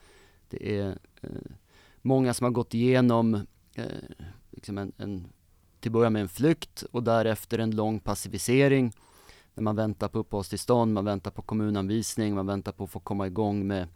Det 0.49 0.77
är 0.79 0.97
eh, 1.21 1.29
många 2.01 2.33
som 2.33 2.45
har 2.45 2.51
gått 2.51 2.73
igenom 2.73 3.45
liksom 4.51 4.77
en, 4.77 4.91
en, 4.97 5.27
till 5.79 5.91
börja 5.91 6.09
med 6.09 6.21
en 6.21 6.29
flykt 6.29 6.83
och 6.91 7.03
därefter 7.03 7.59
en 7.59 7.75
lång 7.75 7.99
passivisering 7.99 8.93
när 9.53 9.63
man 9.63 9.75
väntar 9.75 10.07
på 10.07 10.19
uppehållstillstånd, 10.19 10.93
man 10.93 11.05
väntar 11.05 11.31
på 11.31 11.41
kommunanvisning, 11.41 12.35
man 12.35 12.47
väntar 12.47 12.71
på 12.71 12.83
att 12.83 12.89
få 12.89 12.99
komma 12.99 13.27
igång 13.27 13.67
med 13.67 13.87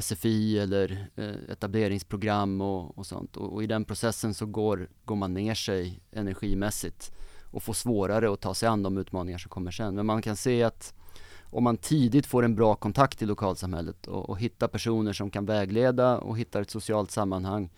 SFI 0.00 0.58
eller 0.58 1.06
eh, 1.16 1.52
etableringsprogram 1.52 2.60
och, 2.60 2.98
och 2.98 3.06
sånt. 3.06 3.36
Och, 3.36 3.52
och, 3.52 3.62
i 3.62 3.66
den 3.66 3.84
processen 3.84 4.34
så 4.34 4.46
går, 4.46 4.88
går 5.04 5.16
man 5.16 5.34
ner 5.34 5.54
sig 5.54 6.00
energimässigt 6.10 7.12
och 7.50 7.62
får 7.62 7.72
svårare 7.72 8.32
att 8.32 8.40
ta 8.40 8.54
sig 8.54 8.68
an 8.68 8.82
de 8.82 8.98
utmaningar 8.98 9.38
som 9.38 9.48
kommer 9.48 9.70
sen. 9.70 9.94
Men 9.94 10.06
man 10.06 10.22
kan 10.22 10.36
se 10.36 10.62
att 10.62 10.94
om 11.42 11.64
man 11.64 11.76
tidigt 11.76 12.26
får 12.26 12.42
en 12.42 12.54
bra 12.54 12.74
kontakt 12.74 13.22
i 13.22 13.26
lokalsamhället 13.26 14.06
och, 14.06 14.30
och 14.30 14.38
hittar 14.38 14.68
personer 14.68 15.12
som 15.12 15.30
kan 15.30 15.46
vägleda 15.46 16.18
och 16.18 16.38
hittar 16.38 16.62
ett 16.62 16.70
socialt 16.70 17.10
sammanhang 17.10 17.70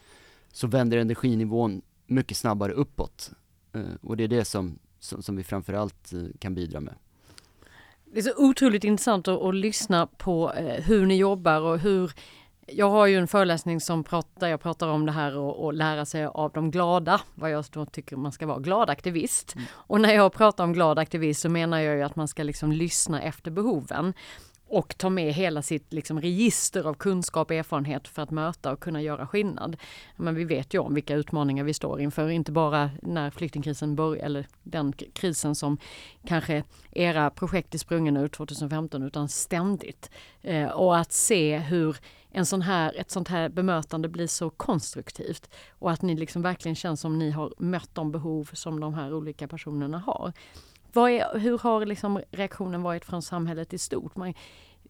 så 0.52 0.66
vänder 0.66 0.99
energinivån 0.99 1.82
mycket 2.06 2.37
snabbare 2.37 2.73
uppåt. 2.73 3.30
Eh, 3.73 3.82
och 4.02 4.16
det 4.16 4.25
är 4.25 4.28
det 4.28 4.44
som, 4.44 4.78
som, 4.99 5.23
som 5.23 5.37
vi 5.37 5.44
framförallt 5.44 6.12
eh, 6.12 6.23
kan 6.38 6.54
bidra 6.54 6.80
med. 6.80 6.94
Det 8.14 8.21
är 8.21 8.23
så 8.23 8.35
otroligt 8.37 8.85
intressant 8.85 9.28
att, 9.28 9.42
att 9.42 9.54
lyssna 9.54 10.06
på 10.06 10.52
eh, 10.52 10.85
hur 10.85 11.06
ni 11.06 11.16
jobbar 11.16 11.61
och 11.61 11.78
hur 11.78 12.12
jag 12.66 12.90
har 12.90 13.06
ju 13.06 13.16
en 13.16 13.28
föreläsning 13.28 13.80
som 13.80 14.04
pratar, 14.04 14.49
jag 14.49 14.61
pratar 14.61 14.88
om 14.88 15.06
det 15.06 15.12
här 15.12 15.37
och, 15.37 15.64
och 15.64 15.75
lära 15.75 16.04
sig 16.04 16.25
av 16.25 16.52
de 16.52 16.71
glada, 16.71 17.21
vad 17.35 17.50
jag 17.50 17.64
då 17.71 17.87
tycker 17.87 18.16
man 18.16 18.33
ska 18.33 18.47
vara, 18.47 18.59
glad 18.59 18.90
aktivist. 18.90 19.54
Mm. 19.54 19.66
Och 19.73 20.00
när 20.00 20.14
jag 20.14 20.33
pratar 20.33 20.64
om 20.64 20.73
glad 20.73 20.99
aktivist 20.99 21.40
så 21.40 21.49
menar 21.49 21.80
jag 21.80 21.97
ju 21.97 22.02
att 22.02 22.16
man 22.16 22.28
ska 22.28 22.42
liksom 22.42 22.73
lyssna 22.73 23.23
efter 23.23 23.50
behoven 23.50 24.14
och 24.75 24.99
ta 24.99 25.11
med 25.11 25.33
hela 25.33 25.62
sitt 25.62 25.93
liksom, 25.93 26.21
register 26.21 26.85
av 26.85 26.95
kunskap 26.95 27.50
och 27.50 27.57
erfarenhet 27.57 28.09
för 28.09 28.23
att 28.23 28.31
möta 28.31 28.73
och 28.73 28.81
kunna 28.81 29.02
göra 29.02 29.26
skillnad. 29.26 29.76
Men 30.16 30.35
vi 30.35 30.45
vet 30.45 30.75
ju 30.75 30.78
om 30.78 30.95
vilka 30.95 31.14
utmaningar 31.14 31.64
vi 31.64 31.75
står 31.75 32.00
inför, 32.00 32.28
inte 32.28 32.52
bara 32.52 32.90
när 33.02 33.31
flyktingkrisen 33.31 33.95
börjar, 33.95 34.25
eller 34.25 34.47
den 34.62 34.93
krisen 34.93 35.54
som 35.54 35.78
kanske 36.26 36.64
era 36.93 37.31
projekt 37.31 37.75
är 37.75 37.78
sprungen 37.78 38.16
ur 38.16 38.28
2015, 38.28 39.02
utan 39.02 39.28
ständigt. 39.28 40.11
Eh, 40.43 40.69
och 40.69 40.99
att 40.99 41.12
se 41.12 41.59
hur 41.59 41.97
en 42.31 42.47
sån 42.47 42.62
här, 42.62 42.95
ett 42.97 43.11
sånt 43.11 43.28
här 43.28 43.49
bemötande 43.49 44.09
blir 44.09 44.26
så 44.26 44.50
konstruktivt 44.50 45.50
och 45.78 45.90
att 45.90 46.02
ni 46.02 46.16
liksom 46.16 46.43
verkligen 46.43 46.75
känns 46.75 47.00
som 47.00 47.19
ni 47.19 47.31
har 47.31 47.54
mött 47.59 47.95
de 47.95 48.12
behov 48.12 48.50
som 48.52 48.81
de 48.81 48.95
här 48.95 49.14
olika 49.14 49.49
personerna 49.49 49.99
har. 49.99 50.33
Är, 50.97 51.39
hur 51.39 51.59
har 51.59 51.87
liksom 51.87 52.21
reaktionen 52.31 52.83
varit 52.83 53.05
från 53.05 53.23
samhället 53.23 53.73
i 53.73 53.79
stort? 53.79 54.17
Man, 54.17 54.35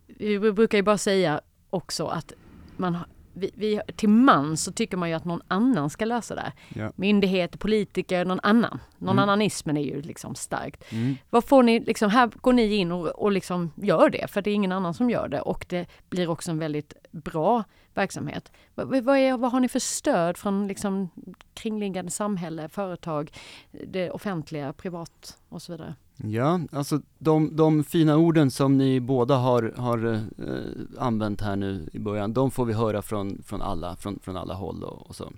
vi 0.07 0.53
brukar 0.53 0.79
ju 0.79 0.83
bara 0.83 0.99
säga 0.99 1.41
också 1.71 2.07
att 2.07 2.33
man, 2.77 2.99
vi, 3.35 3.51
vi, 3.55 3.81
till 3.97 4.09
man 4.09 4.57
så 4.57 4.73
tycker 4.73 4.97
man 4.97 5.09
ju 5.09 5.15
att 5.15 5.25
någon 5.25 5.43
annan 5.49 5.91
ska 5.91 6.05
lösa 6.05 6.35
det. 6.35 6.53
Ja. 6.75 6.93
Myndigheter, 6.97 7.59
politiker, 7.59 8.25
någon 8.25 8.41
annan. 8.43 8.81
Någon 8.99 9.19
mm. 9.19 9.23
annanismen 9.23 9.77
är 9.77 9.85
ju 9.85 10.03
liksom 10.03 10.35
starkt. 10.35 10.93
Mm. 10.93 11.17
Vad 11.31 11.45
får 11.45 11.63
ni, 11.63 11.81
liksom, 11.81 12.11
här 12.11 12.27
går 12.27 12.53
ni 12.53 12.75
in 12.75 12.93
och, 12.93 13.07
och 13.09 13.33
liksom 13.33 13.73
gör 13.77 14.11
det, 14.11 14.31
för 14.31 14.43
det 14.43 14.51
är 14.51 14.55
ingen 14.55 14.73
annan 14.73 14.95
som 14.95 15.11
gör 15.11 15.29
det 15.29 15.41
och 15.41 15.67
det 15.69 15.87
blir 16.09 16.29
också 16.31 16.51
en 16.51 16.59
väldigt 16.59 16.95
bra 17.11 17.65
verksamhet. 17.95 18.53
Vad, 18.75 19.05
vad, 19.05 19.19
är, 19.19 19.37
vad 19.37 19.53
har 19.53 19.61
ni 19.61 19.69
för 19.69 19.79
stöd 19.79 20.37
från 20.37 20.69
liksom 20.69 21.11
kringliggande 21.55 22.11
samhälle, 22.11 22.69
företag, 22.69 23.31
det 23.71 24.11
offentliga, 24.11 24.73
privat 24.73 25.39
och 25.49 25.63
så 25.63 25.73
vidare? 25.73 25.95
Ja, 26.17 26.61
alltså 26.73 27.01
de, 27.19 27.57
de 27.57 27.85
fina 27.85 28.17
orden 28.17 28.51
som 28.51 28.79
ni 28.79 29.01
båda 29.01 29.37
har, 29.37 29.75
har 29.77 30.15
eh, 30.15 30.99
använt 30.99 31.41
här 31.41 31.57
nu 31.57 31.89
i 31.93 31.99
början, 31.99 32.33
de 32.33 32.51
får 32.51 32.65
vi 32.65 32.73
höra 32.73 33.03
från, 33.03 33.43
från 33.43 33.63
alla, 33.63 33.97
från, 33.97 34.19
från 34.23 34.37
alla 34.37 34.55
håll 34.55 34.85
och, 34.85 35.07
och 35.07 35.17
så. 35.17 35.33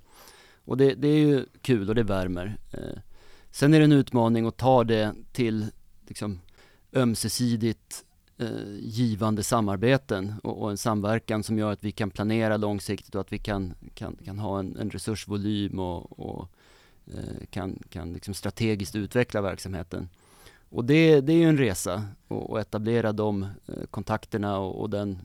Och 0.65 0.77
det, 0.77 0.95
det, 0.95 1.09
är 1.09 1.19
ju 1.19 1.47
kul 1.63 1.89
och 1.89 1.95
det 1.95 2.03
värmer. 2.03 2.59
Eh, 2.73 2.99
sen 3.51 3.75
är 3.75 3.79
det 3.79 3.85
en 3.85 3.93
utmaning 3.93 4.47
att 4.47 4.57
ta 4.57 4.85
det 4.85 5.15
till 5.33 5.67
liksom 6.07 6.41
ömsesidigt 6.93 8.05
eh, 8.39 8.77
givande 8.79 9.43
samarbeten 9.43 10.35
och, 10.43 10.63
och, 10.63 10.71
en 10.71 10.79
samverkan 10.79 11.43
som 11.43 11.59
gör 11.59 11.73
att 11.73 11.85
vi 11.85 11.93
kan 11.93 12.11
planera 12.11 12.57
långsiktigt 12.57 13.15
och 13.15 13.21
att 13.21 13.33
vi 13.33 13.39
kan, 13.39 13.75
kan, 13.95 14.17
kan 14.25 14.39
ha 14.39 14.59
en, 14.59 14.77
en 14.77 14.91
resursvolym 14.91 15.79
och, 15.79 16.19
och 16.19 16.49
eh, 17.07 17.47
kan, 17.51 17.79
kan 17.91 18.13
liksom 18.13 18.35
strategiskt 18.35 18.97
utveckla 18.97 19.41
verksamheten. 19.41 20.09
Och 20.77 20.85
det, 20.85 21.21
det 21.21 21.33
är 21.33 21.37
ju 21.37 21.49
en 21.49 21.59
resa 21.59 22.05
att 22.29 22.59
etablera 22.59 23.13
de 23.13 23.43
eh, 23.43 23.87
kontakterna 23.91 24.59
och, 24.59 24.81
och, 24.81 24.91
den, 24.91 25.19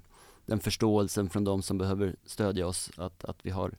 den 0.45 0.59
förståelsen 0.59 1.29
från 1.29 1.43
de 1.43 1.61
som 1.61 1.77
behöver 1.77 2.15
stödja 2.25 2.67
oss, 2.67 2.91
att, 2.97 3.25
att 3.25 3.37
vi 3.41 3.49
har 3.49 3.71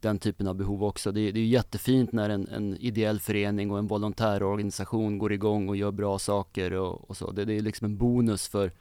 den 0.00 0.18
typen 0.18 0.46
av 0.46 0.54
behov 0.54 0.84
också. 0.84 1.12
Det, 1.12 1.32
det 1.32 1.40
är 1.40 1.44
jättefint 1.44 2.12
när 2.12 2.30
en, 2.30 2.48
en, 2.48 2.76
ideell 2.76 3.20
förening 3.20 3.70
och 3.70 3.78
en 3.78 3.86
volontärorganisation 3.86 5.18
går 5.18 5.32
igång 5.32 5.68
och 5.68 5.76
gör 5.76 5.90
bra 5.90 6.18
saker 6.18 6.72
och, 6.72 7.10
och 7.10 7.16
så. 7.16 7.30
Det, 7.30 7.44
det, 7.44 7.52
är 7.52 7.62
liksom 7.62 7.84
en 7.84 7.96
bonus 7.96 8.48
för, 8.48 8.72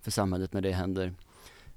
för 0.00 0.10
samhället 0.10 0.52
när 0.52 0.60
det 0.60 0.72
händer. 0.72 1.14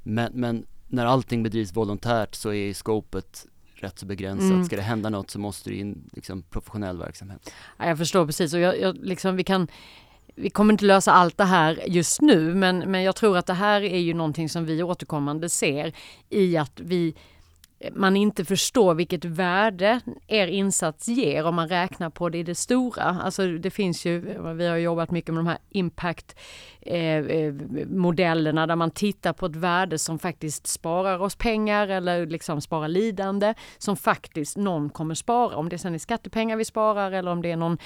Men, 0.04 0.32
men 0.34 0.66
när 0.88 1.06
allting 1.06 1.44
bedrivs 1.44 1.76
volontärt 1.76 2.36
så 2.36 2.54
är 2.54 2.74
skopet 2.74 3.48
rätt 3.84 4.00
så 4.00 4.06
begränsat. 4.06 4.52
Mm. 4.52 4.66
Ska 4.66 4.76
det 4.76 4.82
hända 4.82 5.10
något 5.10 5.30
så 5.30 5.40
måste 5.40 5.70
det 5.70 5.76
in 5.76 6.10
liksom, 6.14 6.42
professionell 6.42 6.98
verksamhet. 6.98 7.54
Ja, 7.78 7.88
jag 7.88 7.98
förstår 7.98 8.26
precis 8.26 8.54
och 8.54 8.60
jag, 8.60 8.80
jag, 8.80 8.96
liksom, 8.96 9.36
vi 9.36 9.44
kan 9.44 9.68
vi 10.36 10.50
kommer 10.50 10.74
inte 10.74 10.86
lösa 10.86 11.12
allt 11.12 11.38
det 11.38 11.44
här 11.44 11.84
just 11.88 12.22
nu 12.22 12.56
men, 12.56 12.80
men 12.80 13.04
jag 13.04 13.16
tror 13.16 13.38
att 13.38 13.46
det 13.46 13.54
här 13.54 13.82
är 13.82 14.00
ju 14.00 14.14
någonting 14.14 14.50
som 14.50 14.66
vi 14.66 14.84
återkommande 14.84 15.50
ser 15.50 15.94
i 16.30 16.58
att 16.58 16.80
vi 16.80 17.16
man 17.92 18.18
inte 18.18 18.46
förstår 18.46 18.94
vilket 18.96 19.26
värde 19.26 20.00
er 20.28 20.48
insats 20.48 21.08
ger 21.08 21.46
om 21.46 21.56
man 21.56 21.68
räknar 21.68 22.10
på 22.10 22.30
det 22.30 22.38
i 22.38 22.44
det 22.44 22.56
stora. 22.56 23.04
Alltså 23.04 23.48
det 23.48 23.70
finns 23.70 24.06
ju, 24.06 24.20
vi 24.56 24.68
har 24.68 24.78
jobbat 24.78 25.12
mycket 25.12 25.34
med 25.34 25.44
de 25.44 25.48
här 25.48 25.58
impact 25.70 26.36
eh, 26.82 27.18
eh, 27.18 27.54
modellerna 27.88 28.68
där 28.68 28.76
man 28.76 28.92
tittar 28.92 29.34
på 29.34 29.46
ett 29.46 29.56
värde 29.56 30.00
som 30.00 30.20
faktiskt 30.20 30.68
sparar 30.68 31.22
oss 31.22 31.36
pengar 31.36 31.88
eller 31.88 32.26
liksom 32.26 32.62
sparar 32.62 32.88
lidande 32.88 33.54
som 33.78 33.98
faktiskt 33.98 34.58
någon 34.58 34.90
kommer 34.90 35.16
spara. 35.16 35.56
Om 35.56 35.70
det 35.70 35.78
sen 35.78 35.94
är 35.94 36.00
skattepengar 36.00 36.58
vi 36.58 36.66
sparar 36.66 37.12
eller 37.12 37.32
om 37.32 37.42
det 37.42 37.52
är 37.52 37.58
någon 37.58 37.78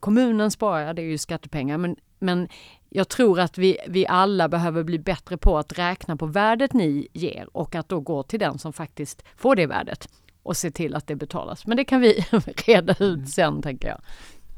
kommunen 0.00 0.50
sparar, 0.50 0.94
det 0.94 1.02
är 1.02 1.06
ju 1.06 1.18
skattepengar. 1.18 1.78
Men, 1.78 1.96
men 2.18 2.48
jag 2.88 3.08
tror 3.08 3.40
att 3.40 3.58
vi, 3.58 3.76
vi 3.88 4.06
alla 4.06 4.48
behöver 4.48 4.82
bli 4.82 4.98
bättre 4.98 5.36
på 5.36 5.58
att 5.58 5.78
räkna 5.78 6.16
på 6.16 6.26
värdet 6.26 6.72
ni 6.72 7.08
ger 7.12 7.48
och 7.52 7.74
att 7.74 7.88
då 7.88 8.00
gå 8.00 8.22
till 8.22 8.40
den 8.40 8.58
som 8.58 8.72
faktiskt 8.72 9.22
får 9.36 9.56
det 9.56 9.66
värdet 9.66 10.08
och 10.42 10.56
se 10.56 10.70
till 10.70 10.94
att 10.94 11.06
det 11.06 11.16
betalas. 11.16 11.66
Men 11.66 11.76
det 11.76 11.84
kan 11.84 12.00
vi 12.00 12.12
reda 12.66 12.92
ut 12.92 13.00
mm. 13.00 13.26
sen, 13.26 13.62
tänker 13.62 13.88
jag. 13.88 14.00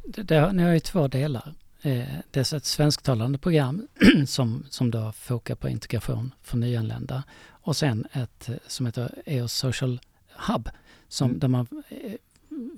Det, 0.04 0.22
det, 0.22 0.52
ni 0.52 0.62
har 0.62 0.72
ju 0.72 0.80
två 0.80 1.08
delar. 1.08 1.54
Eh, 1.82 2.04
dels 2.30 2.52
ett 2.52 2.64
svensktalande 2.64 3.38
program 3.38 3.88
som, 4.26 4.66
som 4.70 4.90
då 4.90 5.12
fokar 5.12 5.54
på 5.54 5.68
integration 5.68 6.34
för 6.42 6.56
nyanlända 6.56 7.22
och 7.48 7.76
sen 7.76 8.06
ett 8.12 8.48
eh, 8.48 8.54
som 8.66 8.86
heter 8.86 9.14
EOS 9.26 9.52
Social 9.52 10.00
Hub 10.48 10.68
som, 11.08 11.28
mm. 11.28 11.38
där 11.38 11.48
man 11.48 11.66
eh, 11.88 12.12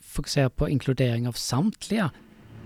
fokuserar 0.03 0.49
på 0.49 0.69
inkludering 0.69 1.29
av 1.29 1.33
samtliga 1.33 2.11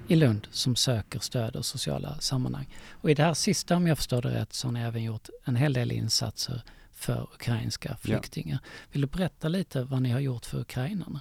i 0.08 0.16
Lund 0.16 0.46
som 0.50 0.76
söker 0.76 1.18
stöd 1.18 1.56
och 1.56 1.64
sociala 1.64 2.18
sammanhang. 2.20 2.68
Och 2.90 3.10
i 3.10 3.14
det 3.14 3.22
här 3.22 3.34
sista, 3.34 3.76
om 3.76 3.86
jag 3.86 3.96
förstår 3.96 4.22
det 4.22 4.28
rätt, 4.28 4.52
så 4.52 4.66
har 4.66 4.72
ni 4.72 4.80
även 4.80 5.02
gjort 5.02 5.28
en 5.44 5.56
hel 5.56 5.72
del 5.72 5.92
insatser 5.92 6.62
för 6.92 7.28
ukrainska 7.34 7.96
flyktingar. 7.96 8.58
Ja. 8.62 8.68
Vill 8.92 9.00
du 9.00 9.06
berätta 9.06 9.48
lite 9.48 9.84
vad 9.84 10.02
ni 10.02 10.10
har 10.10 10.20
gjort 10.20 10.46
för 10.46 10.60
ukrainarna? 10.60 11.20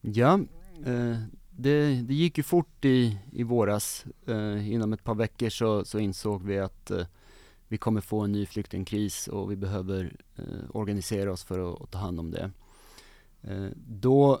Ja, 0.00 0.40
eh, 0.86 1.18
det, 1.50 2.02
det, 2.02 2.14
gick 2.14 2.38
ju 2.38 2.42
fort 2.44 2.84
i, 2.84 3.18
i 3.32 3.42
våras. 3.42 4.04
Eh, 4.26 4.72
inom 4.72 4.92
ett 4.92 5.04
par 5.04 5.14
veckor 5.14 5.48
så, 5.48 5.84
så 5.84 5.98
insåg 5.98 6.42
vi 6.42 6.58
att 6.58 6.90
eh, 6.90 7.06
vi 7.68 7.78
kommer 7.78 8.00
få 8.00 8.20
en 8.20 8.32
ny 8.32 8.46
flyktingkris 8.46 9.28
och 9.28 9.50
vi 9.50 9.56
behöver 9.56 10.16
eh, 10.36 10.44
organisera 10.70 11.32
oss 11.32 11.44
för 11.44 11.72
att, 11.72 11.82
att, 11.82 11.90
ta 11.90 11.98
hand 11.98 12.20
om 12.20 12.30
det. 12.30 12.50
Eh, 13.42 13.68
då 13.76 14.40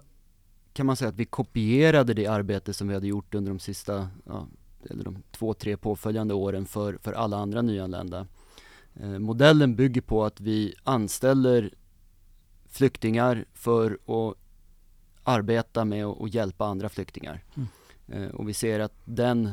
kan 0.76 0.86
man 0.86 0.96
säga 0.96 1.08
att 1.08 1.16
vi 1.16 1.24
kopierade 1.24 2.14
det 2.14 2.26
arbete 2.26 2.72
som 2.72 2.88
vi 2.88 2.94
hade 2.94 3.06
gjort 3.06 3.34
under 3.34 3.52
de 3.52 3.58
sista, 3.58 4.08
ja, 4.26 4.46
eller 4.90 5.04
de 5.04 5.22
två, 5.30 5.54
tre 5.54 5.76
påföljande 5.76 6.34
åren 6.34 6.66
för, 6.66 6.98
för 7.02 7.12
alla 7.12 7.36
andra 7.36 7.62
nyanlända. 7.62 8.26
Eh, 8.94 9.18
modellen 9.18 9.76
bygger 9.76 10.00
på 10.00 10.24
att 10.24 10.40
vi 10.40 10.74
anställer 10.84 11.74
flyktingar 12.68 13.44
för 13.52 13.98
att 14.06 14.36
arbeta 15.22 15.84
med 15.84 16.06
och, 16.06 16.28
hjälpa 16.28 16.66
andra 16.66 16.88
flyktingar. 16.88 17.44
Mm. 17.54 17.68
Eh, 18.08 18.34
och 18.34 18.48
vi 18.48 18.54
ser 18.54 18.80
att 18.80 18.94
den 19.04 19.50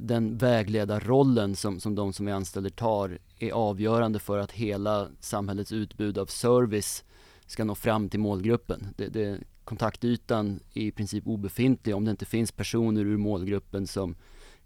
den 0.00 0.38
vägledarrollen 0.38 1.56
som, 1.56 1.80
som 1.80 1.94
de 1.94 2.12
som 2.12 2.26
vi 2.26 2.32
anställer 2.32 2.70
tar 2.70 3.18
är 3.38 3.50
avgörande 3.50 4.18
för 4.18 4.38
att 4.38 4.52
hela 4.52 5.08
samhällets 5.20 5.72
utbud 5.72 6.18
av 6.18 6.26
service 6.26 7.04
ska 7.46 7.64
nå 7.64 7.74
fram 7.74 8.08
till 8.08 8.20
målgruppen. 8.20 8.88
Det, 8.96 9.08
det, 9.08 9.40
kontaktytan 9.64 10.60
är 10.74 10.82
i 10.82 10.92
princip 10.92 11.26
obefintlig 11.26 11.96
om 11.96 12.04
det 12.04 12.10
inte 12.10 12.24
finns 12.24 12.52
personer 12.52 13.00
ur 13.00 13.16
målgruppen 13.16 13.86
som 13.86 14.16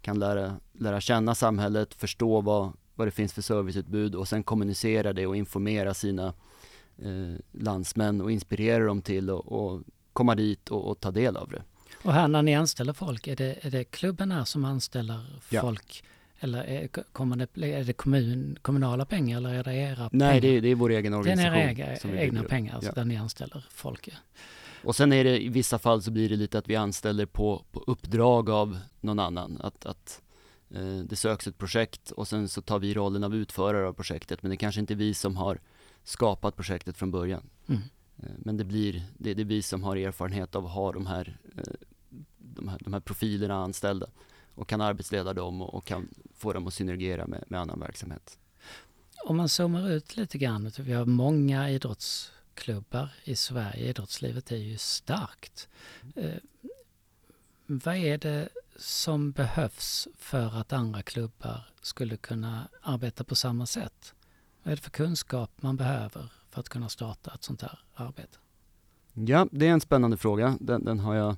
kan 0.03 0.19
lära, 0.19 0.57
lära 0.73 1.01
känna 1.01 1.35
samhället, 1.35 1.95
förstå 1.95 2.41
vad, 2.41 2.73
vad 2.95 3.07
det 3.07 3.11
finns 3.11 3.33
för 3.33 3.43
serviceutbud 3.43 4.15
och 4.15 4.29
sen 4.29 4.43
kommunicera 4.43 5.13
det 5.13 5.27
och 5.27 5.37
informera 5.37 5.95
sina 5.95 6.35
eh, 6.99 7.35
landsmän 7.53 8.21
och 8.21 8.33
inspirera 8.33 8.85
dem 8.85 9.03
till 9.03 9.31
att 9.31 9.83
komma 10.13 10.35
dit 10.35 10.69
och, 10.69 10.91
och, 10.91 11.01
ta 11.01 11.11
del 11.11 11.37
av 11.37 11.49
det. 11.49 11.63
Och 12.03 12.13
här 12.13 12.29
när 12.29 12.43
ni 12.43 12.55
anställer 12.55 12.93
folk, 12.93 13.27
är 13.27 13.37
det, 13.37 13.59
är 13.61 13.71
det 13.71 13.85
klubben 13.85 14.47
som 14.47 14.65
anställer 14.65 15.41
ja. 15.49 15.61
folk? 15.61 16.05
Eller 16.43 16.65
är, 16.65 16.89
kommer 16.89 17.37
det, 17.37 17.73
är 17.73 17.85
det 17.85 17.93
kommun, 17.93 18.59
kommunala 18.63 19.05
pengar 19.05 19.37
eller 19.37 19.55
är 19.55 19.65
det 19.65 19.75
era 19.75 19.95
pengar? 19.95 20.11
Nej, 20.13 20.41
det 20.41 20.49
är, 20.49 20.61
det 20.61 20.69
är 20.69 20.75
vår 20.75 20.91
egen 20.91 21.15
organisation. 21.15 21.53
Det 21.53 21.59
är 21.59 21.63
era 21.63 21.93
egna, 21.93 22.21
egna 22.21 22.43
pengar, 22.43 22.75
alltså, 22.75 22.91
ja. 22.91 22.95
där 22.95 23.05
ni 23.05 23.17
anställer 23.17 23.67
folk. 23.71 24.09
Och 24.85 24.97
sen 24.97 25.13
är 25.13 25.25
det 25.25 25.43
i 25.43 25.49
vissa 25.49 25.79
fall 25.79 26.03
så 26.03 26.11
blir 26.11 26.29
det 26.29 26.37
lite 26.37 26.59
att 26.59 26.69
vi 26.69 26.77
anställer 26.77 27.27
på, 27.27 27.65
på 27.73 27.85
uppdrag 27.87 28.51
av 28.51 28.79
någon 29.01 29.19
annan. 29.19 29.59
Att, 29.61 29.87
att 29.87 30.23
eh, 30.71 30.99
det 30.99 31.17
söks 31.17 31.47
ett 31.47 31.59
projekt 31.59 32.11
och 32.11 32.29
sen 32.29 32.49
så 32.49 32.63
tar 32.63 32.79
vi 32.79 32.95
rollen 32.95 33.25
av 33.25 33.35
utförare 33.35 33.89
av 33.89 33.93
projektet. 33.93 34.43
Men 34.43 34.51
det 34.51 34.57
kanske 34.57 34.81
inte 34.81 34.95
är 34.95 34.97
vi 34.97 35.15
som 35.15 35.37
har 35.37 35.61
skapat 36.05 36.57
projektet 36.57 36.97
från 36.97 37.11
början. 37.11 37.43
Mm. 37.67 37.81
Eh, 38.17 38.29
men 38.39 38.57
det 38.57 38.65
blir, 38.65 39.03
det, 39.19 39.35
det 39.35 39.43
är 39.43 39.47
vi 39.47 39.63
som 39.63 39.85
har 39.85 39.97
erfarenhet 39.97 40.55
av 40.55 40.67
att 40.67 40.73
ha 40.73 40.93
de 40.93 41.07
här, 41.07 41.39
eh, 41.57 41.73
de 42.39 42.69
här, 42.69 42.79
de 42.81 42.93
här 42.93 43.01
profilerna 43.01 43.55
anställda 43.55 44.07
och 44.61 44.69
kan 44.69 44.81
arbetsleda 44.81 45.33
dem 45.33 45.63
och, 45.63 45.75
och 45.75 45.85
kan 45.85 46.09
få 46.35 46.53
dem 46.53 46.67
att 46.67 46.75
synergera 46.75 47.27
med, 47.27 47.45
med 47.49 47.61
annan 47.61 47.81
verksamhet. 47.81 48.39
Om 49.25 49.37
man 49.37 49.49
zoomar 49.49 49.91
ut 49.91 50.17
lite 50.17 50.39
grann, 50.39 50.71
vi 50.79 50.93
har 50.93 51.05
många 51.05 51.71
idrottsklubbar 51.71 53.09
i 53.25 53.37
Sverige, 53.37 53.89
idrottslivet 53.89 54.53
är 54.53 54.57
ju 54.57 54.79
starkt. 54.79 55.69
Eh, 56.17 56.35
vad 57.67 57.97
är 57.97 58.19
det 58.19 58.49
som 58.77 59.33
behövs 59.33 60.09
för 60.19 60.61
att 60.61 60.73
andra 60.73 61.03
klubbar 61.03 61.73
skulle 61.81 62.17
kunna 62.17 62.69
arbeta 62.83 63.25
på 63.25 63.35
samma 63.35 63.67
sätt? 63.67 64.15
Vad 64.63 64.73
är 64.73 64.77
det 64.77 64.83
för 64.83 64.91
kunskap 64.91 65.51
man 65.57 65.77
behöver 65.77 66.33
för 66.51 66.61
att 66.61 66.69
kunna 66.69 66.89
starta 66.89 67.35
ett 67.35 67.45
sånt 67.45 67.63
här 67.63 67.79
arbete? 67.95 68.39
Ja, 69.13 69.47
det 69.53 69.67
är 69.67 69.73
en 69.73 69.81
spännande 69.81 70.17
fråga. 70.17 70.57
Den, 70.61 70.85
den 70.85 70.99
har 70.99 71.15
jag 71.15 71.37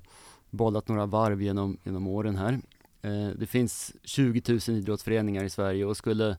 bollat 0.49 0.87
några 0.87 1.05
varv 1.05 1.41
genom, 1.41 1.77
genom 1.83 2.07
åren 2.07 2.37
här. 2.37 2.61
Eh, 3.03 3.27
det 3.27 3.45
finns 3.45 3.93
20 4.03 4.41
000 4.47 4.77
idrottsföreningar 4.77 5.43
i 5.43 5.49
Sverige 5.49 5.85
och 5.85 5.97
skulle 5.97 6.37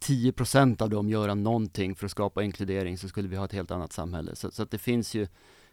10% 0.00 0.82
av 0.82 0.90
dem 0.90 1.08
göra 1.08 1.34
någonting 1.34 1.94
för 1.94 2.06
att 2.06 2.10
skapa 2.10 2.42
inkludering 2.42 2.98
så 2.98 3.08
skulle 3.08 3.28
vi 3.28 3.36
ha 3.36 3.44
ett 3.44 3.52
helt 3.52 3.70
annat 3.70 3.92
samhälle. 3.92 4.36
Så, 4.36 4.50
så 4.50 4.62
att 4.62 4.70
det 4.70 4.78
finns 4.78 5.14
ju 5.14 5.28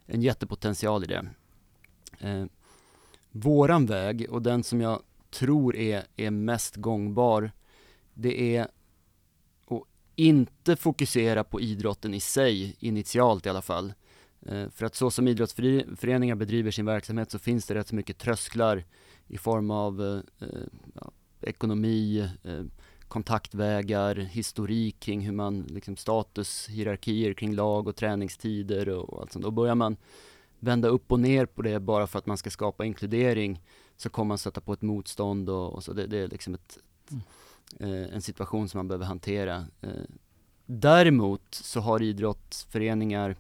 en 0.05 0.21
jättepotential 0.21 1.03
i 1.03 1.07
det. 1.07 1.27
Eh, 2.19 2.45
våran 3.31 3.85
väg 3.85 4.25
och 4.29 4.41
den 4.41 4.63
som 4.63 4.81
jag 4.81 5.01
tror 5.29 5.75
är, 5.75 6.03
är 6.15 6.31
mest 6.31 6.75
gångbar, 6.75 7.51
det 8.13 8.57
är 8.57 8.67
att 9.67 9.83
inte 10.15 10.75
fokusera 10.75 11.43
på 11.43 11.61
idrotten 11.61 12.13
i 12.13 12.19
sig, 12.19 12.75
initialt 12.79 13.45
i 13.45 13.49
alla 13.49 13.61
fall. 13.61 13.93
Eh, 14.45 14.69
för 14.69 14.85
att 14.85 14.95
så 14.95 15.11
som 15.11 15.27
idrottsföreningar 15.27 16.35
bedriver 16.35 16.71
sin 16.71 16.85
verksamhet 16.85 17.31
så 17.31 17.39
finns 17.39 17.65
det 17.65 17.73
rätt 17.73 17.87
så 17.87 17.95
mycket 17.95 18.17
trösklar 18.17 18.83
i 19.29 19.37
form 19.37 19.71
av 19.71 20.01
eh, 20.01 20.47
eh, 20.47 20.63
ja, 20.93 21.11
ekonomi, 21.41 22.29
eh, 22.43 22.63
kontaktvägar, 23.07 24.15
historik 24.15 24.99
kring 24.99 25.21
hur 25.21 25.31
man, 25.31 25.61
liksom 25.61 25.97
status, 25.97 26.67
hierarkier 26.67 27.33
kring 27.33 27.55
lag 27.55 27.87
och 27.87 27.95
träningstider 27.95 28.89
och, 28.89 29.13
och 29.13 29.21
allt 29.21 29.31
sånt. 29.31 29.45
Då 29.45 29.51
börjar 29.51 29.75
man 29.75 29.97
vända 30.59 30.87
upp 30.87 31.11
och 31.11 31.19
ner 31.19 31.45
på 31.45 31.61
det 31.61 31.79
bara 31.79 32.07
för 32.07 32.19
att 32.19 32.25
man 32.25 32.37
ska 32.37 32.49
skapa 32.49 32.85
inkludering 32.85 33.61
så 33.97 34.09
kommer 34.09 34.27
man 34.27 34.37
sätta 34.37 34.61
på 34.61 34.73
ett 34.73 34.81
motstånd 34.81 35.49
och, 35.49 35.73
och 35.73 35.83
så. 35.83 35.93
Det, 35.93 36.07
det, 36.07 36.17
är 36.17 36.27
liksom 36.27 36.53
ett, 36.53 36.77
mm. 37.11 37.23
eh, 37.79 38.13
en 38.15 38.21
situation 38.21 38.69
som 38.69 38.77
man 38.77 38.87
behöver 38.87 39.05
hantera. 39.05 39.65
Eh, 39.81 39.89
däremot 40.65 41.43
så 41.51 41.79
har 41.79 42.01
idrottsföreningar 42.01 43.35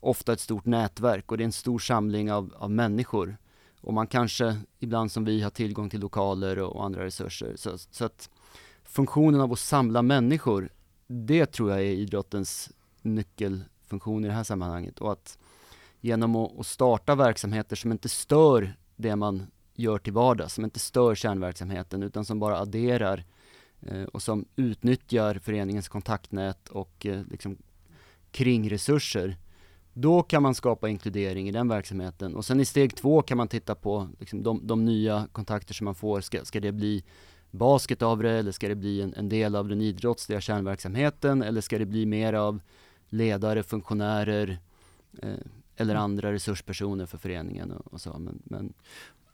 ofta 0.00 0.32
ett 0.32 0.40
stort 0.40 0.64
nätverk 0.64 1.30
och 1.32 1.38
det 1.38 1.42
är 1.42 1.46
en 1.46 1.52
stor 1.52 1.78
samling 1.78 2.32
av, 2.32 2.54
av 2.58 2.70
människor 2.70 3.36
och 3.80 3.94
man 3.94 4.06
kanske 4.06 4.56
ibland 4.78 5.12
som 5.12 5.24
vi 5.24 5.42
har 5.42 5.50
tillgång 5.50 5.90
till 5.90 6.00
lokaler 6.00 6.58
och, 6.58 6.84
andra 6.84 7.04
resurser. 7.04 7.52
Så, 7.56 7.78
så, 7.78 8.04
att 8.04 8.30
funktionen 8.84 9.40
av 9.40 9.52
att 9.52 9.58
samla 9.58 10.02
människor, 10.02 10.68
det 11.06 11.46
tror 11.46 11.70
jag 11.70 11.80
är 11.80 11.84
idrottens 11.84 12.70
nyckelfunktion 13.02 14.24
i 14.24 14.28
det 14.28 14.34
här 14.34 14.44
sammanhanget. 14.44 14.98
Och 14.98 15.12
att 15.12 15.38
genom 16.00 16.36
att, 16.36 16.66
starta 16.66 17.14
verksamheter 17.14 17.76
som 17.76 17.92
inte 17.92 18.08
stör 18.08 18.76
det 18.96 19.16
man 19.16 19.46
gör 19.74 19.98
till 19.98 20.12
vardags, 20.12 20.54
som 20.54 20.64
inte 20.64 20.78
stör 20.78 21.14
kärnverksamheten 21.14 22.02
utan 22.02 22.24
som 22.24 22.38
bara 22.38 22.58
adderar 22.58 23.24
eh, 23.80 24.02
och 24.02 24.22
som 24.22 24.44
utnyttjar 24.56 25.34
föreningens 25.34 25.88
kontaktnät 25.88 26.68
och 26.68 27.06
eh, 27.06 27.22
liksom 27.30 27.56
kringresurser 28.30 29.36
då 30.00 30.22
kan 30.22 30.42
man 30.42 30.54
skapa 30.54 30.88
inkludering 30.88 31.48
i 31.48 31.52
den 31.52 31.68
verksamheten 31.68 32.36
och 32.36 32.44
sen 32.44 32.60
i 32.60 32.64
steg 32.64 32.96
två 32.96 33.22
kan 33.22 33.36
man 33.36 33.48
titta 33.48 33.74
på 33.74 34.08
liksom, 34.18 34.42
de, 34.42 34.66
de, 34.66 34.84
nya 34.84 35.28
kontakter 35.32 35.74
som 35.74 35.84
man 35.84 35.94
får. 35.94 36.20
Ska, 36.20 36.44
ska 36.44 36.60
det 36.60 36.72
bli 36.72 37.04
basket 37.50 38.02
av 38.02 38.22
det 38.22 38.30
eller 38.30 38.52
ska 38.52 38.68
det 38.68 38.74
bli 38.74 39.00
en, 39.00 39.14
en, 39.14 39.28
del 39.28 39.56
av 39.56 39.68
den 39.68 39.80
idrottsliga 39.80 40.40
kärnverksamheten 40.40 41.42
eller 41.42 41.60
ska 41.60 41.78
det 41.78 41.86
bli 41.86 42.06
mer 42.06 42.32
av 42.32 42.60
ledare, 43.08 43.62
funktionärer 43.62 44.58
eh, 45.22 45.34
eller 45.76 45.94
mm. 45.94 46.02
andra 46.02 46.32
resurspersoner 46.32 47.06
för 47.06 47.18
föreningen 47.18 47.72
och, 47.72 47.92
och 47.92 48.00
så. 48.00 48.18
Men, 48.18 48.42
men 48.44 48.72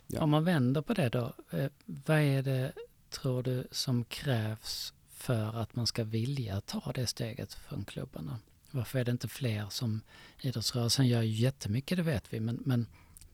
ja. 0.06 0.20
Om 0.20 0.30
man 0.30 0.44
vänder 0.44 0.82
på 0.82 0.94
det 0.94 1.08
då, 1.08 1.32
eh, 1.50 1.70
vad 1.84 2.18
är 2.18 2.42
det 2.42 2.72
tror 3.10 3.42
du 3.42 3.66
som 3.70 4.04
krävs 4.04 4.94
för 5.10 5.60
att 5.62 5.76
man 5.76 5.86
ska 5.86 6.04
vilja 6.04 6.60
ta 6.60 6.92
det 6.94 7.06
steget 7.06 7.54
från 7.54 7.84
klubbarna? 7.84 8.38
Varför 8.76 8.98
är 8.98 9.04
det 9.04 9.10
inte 9.10 9.28
fler 9.28 9.66
som 9.70 10.00
idrottsrörelsen 10.40 11.06
gör 11.06 11.22
jättemycket, 11.22 11.96
det 11.96 12.02
vet 12.02 12.32
vi, 12.32 12.40
men, 12.40 12.62
men 12.64 12.86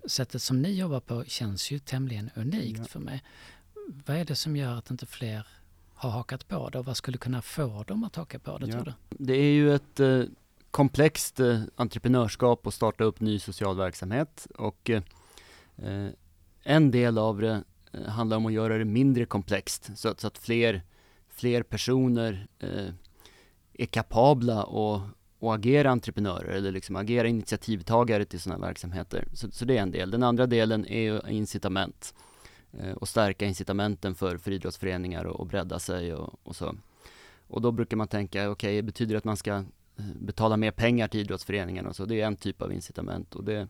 sättet 0.07 0.43
som 0.43 0.63
ni 0.63 0.73
jobbar 0.73 1.01
på 1.01 1.25
känns 1.25 1.71
ju 1.71 1.79
tämligen 1.79 2.31
unikt 2.35 2.79
ja. 2.79 2.85
för 2.85 3.01
mig. 3.01 3.23
Vad 4.07 4.17
är 4.17 4.25
det 4.25 4.37
som 4.37 4.57
gör 4.57 4.79
att 4.79 4.91
inte 4.91 5.07
fler 5.07 5.47
har 5.95 6.11
hakat 6.11 6.49
på 6.49 6.69
det 6.69 6.79
och 6.79 6.85
vad 6.85 6.97
skulle 6.97 7.19
kunna 7.19 7.43
få 7.43 7.85
dem 7.87 8.05
att 8.05 8.17
haka 8.17 8.39
på 8.39 8.59
det 8.59 8.67
ja. 8.67 8.73
tror 8.73 8.85
du? 8.85 8.93
Det 9.09 9.37
är 9.37 9.53
ju 9.53 9.75
ett 9.75 10.01
eh, 10.01 10.23
komplext 10.71 11.41
eh, 11.41 11.63
entreprenörskap 11.77 12.67
att 12.67 12.75
starta 12.75 13.05
upp 13.05 13.21
ny 13.21 13.39
social 13.39 13.77
verksamhet 13.77 14.47
och 14.59 14.91
eh, 14.91 15.03
en 16.63 16.91
del 16.91 17.19
av 17.19 17.41
det 17.41 17.65
eh, 17.93 18.03
handlar 18.03 18.37
om 18.37 18.47
att 18.47 18.53
göra 18.53 18.79
det 18.79 18.85
mindre 18.85 19.25
komplext 19.25 19.91
så 19.97 20.09
att, 20.09 20.21
så 20.21 20.27
att 20.27 20.39
fler, 20.39 20.83
fler 21.29 21.63
personer 21.63 22.47
eh, 22.59 22.89
är 23.73 23.87
kapabla 23.87 24.65
och 24.65 25.01
och 25.43 25.55
agera 25.55 25.91
entreprenörer 25.91 26.49
eller 26.49 26.73
liksom 26.73 26.97
agera 26.97 27.29
initiativtagare 27.29 28.25
till 28.25 28.41
sådana 28.41 28.67
verksamheter. 28.67 29.25
Så, 29.33 29.51
så, 29.51 29.65
det 29.65 29.79
är 29.79 29.83
en 29.83 29.91
del. 29.91 30.11
Den 30.11 30.23
andra 30.23 30.47
delen 30.47 30.87
är 30.87 31.29
incitament 31.29 32.15
eh, 32.73 32.93
och 32.93 33.09
stärka 33.09 33.47
incitamenten 33.47 34.15
för, 34.15 34.39
för 34.39 34.51
idrottsföreningar 34.51 35.25
och, 35.25 35.41
och 35.41 35.47
bredda 35.47 35.79
sig 35.79 36.15
och, 36.15 36.35
och, 36.43 36.57
så. 36.57 36.75
Och 37.47 37.61
då 37.61 37.73
brukar 37.73 37.97
man 37.97 38.09
tänka, 38.09 38.51
okej, 38.51 38.79
okay, 38.79 38.83
betyder 38.83 39.15
det 39.15 39.19
att 39.19 39.25
man 39.25 39.37
ska 39.37 39.55
eh, 39.55 39.65
betala 40.15 40.57
mer 40.57 40.71
pengar 40.71 41.09
till 41.09 41.21
idrottsföreningarna 41.21 41.89
och 41.89 41.97
så? 41.97 42.05
Det 42.05 42.21
är 42.21 42.27
en 42.27 42.37
typ 42.37 42.63
av 42.63 42.73
incitament 42.73 43.35
och 43.35 43.45
det 43.45 43.57
eh, 43.57 43.67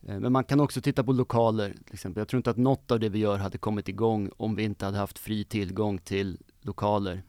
men 0.00 0.32
man 0.32 0.44
kan 0.44 0.60
också 0.60 0.80
titta 0.80 1.04
på 1.04 1.12
lokaler, 1.12 1.72
till 1.84 1.94
exempel. 1.94 2.20
Jag 2.20 2.28
tror 2.28 2.38
inte 2.38 2.50
att 2.50 2.56
något 2.56 2.90
av 2.90 3.00
det 3.00 3.08
vi 3.08 3.18
gör 3.18 3.38
hade 3.38 3.58
kommit 3.58 3.88
igång 3.88 4.30
om 4.36 4.54
vi 4.54 4.62
inte 4.62 4.84
hade 4.84 4.98
haft 4.98 5.18
fri 5.18 5.44
tillgång 5.44 5.98
till 5.98 6.38
lokaler. 6.60 7.22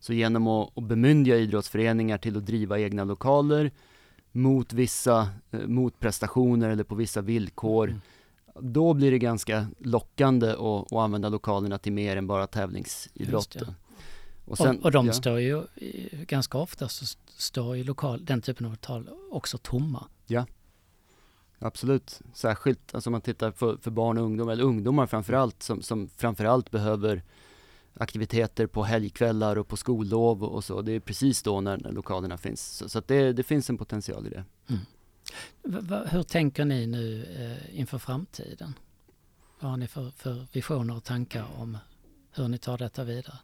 Så 0.00 0.12
genom 0.12 0.46
att, 0.46 0.78
att 0.78 0.84
bemyndiga 0.84 1.36
idrottsföreningar 1.36 2.18
till 2.18 2.36
att 2.36 2.46
driva 2.46 2.78
egna 2.78 3.04
lokaler 3.04 3.70
mot 4.32 4.72
vissa 4.72 5.28
eh, 5.50 5.60
motprestationer 5.60 6.70
eller 6.70 6.84
på 6.84 6.94
vissa 6.94 7.20
villkor 7.20 7.88
mm. 7.88 8.00
Då 8.60 8.94
blir 8.94 9.10
det 9.10 9.18
ganska 9.18 9.66
lockande 9.78 10.50
att, 10.50 10.60
att 10.60 10.92
använda 10.92 11.28
lokalerna 11.28 11.78
till 11.78 11.92
mer 11.92 12.16
än 12.16 12.26
bara 12.26 12.46
tävlingsidrott. 12.46 13.56
Och, 14.44 14.58
sen, 14.58 14.78
och, 14.78 14.84
och 14.84 14.92
de 14.92 15.06
ja. 15.06 15.12
står 15.12 15.40
ju 15.40 15.62
ganska 16.26 16.58
ofta 16.58 16.88
så 16.88 17.04
står 17.36 17.76
ju 17.76 17.84
lokal, 17.84 18.24
den 18.24 18.42
typen 18.42 18.66
av 18.66 18.72
lokal 18.72 19.08
också 19.30 19.58
tomma. 19.58 20.04
Ja, 20.26 20.46
absolut. 21.58 22.20
Särskilt 22.34 22.94
alltså 22.94 23.10
om 23.10 23.12
man 23.12 23.20
tittar 23.20 23.50
för, 23.50 23.76
för 23.76 23.90
barn 23.90 24.18
och 24.18 24.24
ungdomar, 24.24 24.52
eller 24.52 24.64
ungdomar 24.64 25.06
framförallt, 25.06 25.62
som, 25.62 25.82
som 25.82 26.08
framförallt 26.08 26.70
behöver 26.70 27.22
aktiviteter 27.94 28.66
på 28.66 28.82
helgkvällar 28.84 29.58
och 29.58 29.68
på 29.68 29.76
skollov 29.76 30.44
och 30.44 30.64
så. 30.64 30.82
Det 30.82 30.92
är 30.92 31.00
precis 31.00 31.42
då 31.42 31.60
när, 31.60 31.76
när 31.76 31.92
lokalerna 31.92 32.38
finns. 32.38 32.76
Så, 32.76 32.88
så 32.88 33.02
det, 33.06 33.32
det, 33.32 33.42
finns 33.42 33.70
en 33.70 33.78
potential 33.78 34.26
i 34.26 34.30
det. 34.30 34.44
Mm. 34.68 34.80
Hur 36.06 36.22
tänker 36.22 36.64
ni 36.64 36.86
nu 36.86 37.24
eh, 37.24 37.80
inför 37.80 37.98
framtiden? 37.98 38.74
Vad 39.60 39.70
har 39.70 39.76
ni 39.76 39.86
för, 39.86 40.10
för, 40.10 40.46
visioner 40.52 40.96
och 40.96 41.04
tankar 41.04 41.46
om 41.56 41.78
hur 42.32 42.48
ni 42.48 42.58
tar 42.58 42.78
detta 42.78 43.04
vidare. 43.04 43.36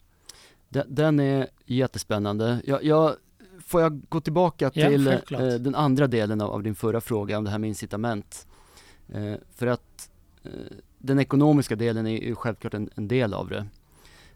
Den, 0.68 0.94
den 0.94 1.20
är 1.20 1.48
jättespännande. 1.64 2.62
Jag, 2.64 2.84
jag, 2.84 3.16
får 3.60 3.80
jag 3.80 4.02
gå 4.08 4.20
tillbaka 4.20 4.70
till 4.70 5.06
eh, 5.06 5.18
den 5.60 5.74
andra 5.74 6.06
delen 6.06 6.40
av, 6.40 6.50
av 6.50 6.62
din 6.62 6.74
förra 6.74 7.00
fråga 7.00 7.38
om 7.38 7.44
det 7.44 7.50
här 7.50 7.58
med 7.58 7.68
incitament. 7.68 8.46
Eh, 9.08 9.34
för 9.54 9.66
att 9.66 10.10
eh, 10.42 10.50
den 10.98 11.18
ekonomiska 11.18 11.76
delen 11.76 12.06
är 12.06 12.10
ju 12.10 12.34
självklart 12.34 12.74
en, 12.74 12.90
en 12.94 13.08
del 13.08 13.34
av 13.34 13.48
det. 13.48 13.66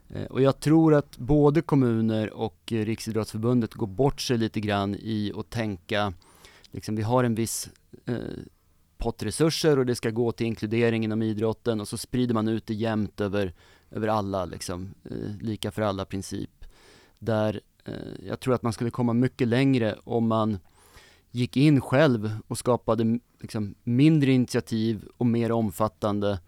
Eh, 0.09 0.25
och 0.25 0.43
jag 0.43 0.61
tror 0.61 0.95
att 0.95 1.17
både 1.17 1.63
kommuner 1.63 2.33
och 2.33 2.73
eh, 2.73 2.85
Riksidrottsförbundet 2.85 3.75
går 3.75 3.87
bort 3.87 4.21
sig 4.21 4.39
lite 4.39 4.61
grann 4.61 4.95
i 4.95 5.33
att 5.37 5.51
tänka, 5.51 6.13
liksom 6.71 6.97
vi 6.97 7.03
har 7.03 7.25
en 7.25 7.35
viss 7.35 7.71
eh, 8.07 8.17
pott 8.99 9.23
resurser 9.23 9.79
och 9.79 9.87
det 9.87 9.95
ska 9.95 10.11
gå 10.11 10.33
till 10.33 10.47
inkludering 10.47 11.05
inom 11.05 11.23
idrotten 11.23 11.81
och 11.81 11.89
så 11.89 11.99
sprider 11.99 12.35
man 12.35 12.49
ut 12.49 12.67
det 12.67 12.75
jämnt 12.75 13.21
över, 13.21 13.55
över 13.91 14.09
alla, 14.09 14.45
liksom, 14.45 14.95
lika 15.41 15.71
för 15.71 15.83
alla 15.83 16.05
princip. 16.05 16.65
Där 17.19 17.61
Eh, 17.89 18.27
jag 18.29 18.41
tror 18.41 18.55
att 18.55 18.63
man 18.63 18.73
skulle 18.73 18.91
komma 18.91 19.13
mycket 19.13 19.49
längre 19.49 19.97
om 20.05 20.29
man 20.29 20.59
gick 21.31 21.57
in 21.57 21.81
själv 21.81 22.37
och 22.49 22.59
skapade 22.59 23.19
liksom, 23.41 23.75
mindre 23.85 24.33
initiativ 24.33 25.05
och 25.17 25.27
mer 25.27 25.53
omfattande 25.53 26.39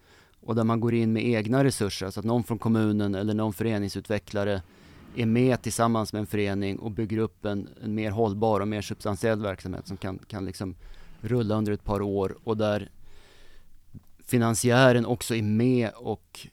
och 0.41 0.55
där 0.55 0.63
man 0.63 0.79
går 0.79 0.93
in 0.93 1.13
med 1.13 1.25
egna 1.25 1.63
resurser, 1.63 2.09
så 2.09 2.19
att 2.19 2.25
någon 2.25 2.43
från 2.43 2.59
kommunen 2.59 3.15
eller 3.15 3.33
någon 3.33 3.53
föreningsutvecklare 3.53 4.61
är 5.15 5.25
med 5.25 5.61
tillsammans 5.61 6.13
med 6.13 6.19
en 6.19 6.27
förening 6.27 6.79
och 6.79 6.91
bygger 6.91 7.17
upp 7.17 7.45
en, 7.45 7.69
en 7.83 7.95
mer 7.95 8.11
hållbar 8.11 8.59
och 8.59 8.67
mer 8.67 8.81
substantiell 8.81 9.41
verksamhet 9.41 9.87
som 9.87 9.97
kan, 9.97 10.19
kan 10.27 10.45
liksom 10.45 10.75
rulla 11.21 11.55
under 11.55 11.71
ett 11.71 11.83
par 11.83 12.01
år 12.01 12.37
och 12.43 12.57
där 12.57 12.89
finansiären 14.25 15.05
också 15.05 15.35
är 15.35 15.41
med 15.41 15.89
och 15.95 16.47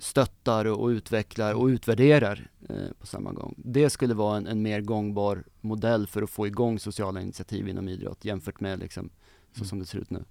stöttar 0.00 0.64
och 0.64 0.88
utvecklar 0.88 1.54
och 1.54 1.66
utvärderar 1.66 2.50
eh, 2.68 2.92
på 2.98 3.06
samma 3.06 3.32
gång. 3.32 3.54
Det 3.56 3.90
skulle 3.90 4.14
vara 4.14 4.36
en, 4.36 4.46
en 4.46 4.62
mer 4.62 4.80
gångbar 4.80 5.44
modell 5.60 6.06
för 6.06 6.22
att 6.22 6.30
få 6.30 6.46
igång 6.46 6.78
sociala 6.78 7.20
initiativ 7.20 7.68
inom 7.68 7.88
idrott 7.88 8.24
jämfört 8.24 8.60
med 8.60 8.78
liksom, 8.78 9.10
så 9.52 9.58
Mm. 9.58 9.68
som 9.68 9.78
det 9.78 9.86
ser 9.86 9.98
ut 9.98 10.10
nu. 10.10 10.24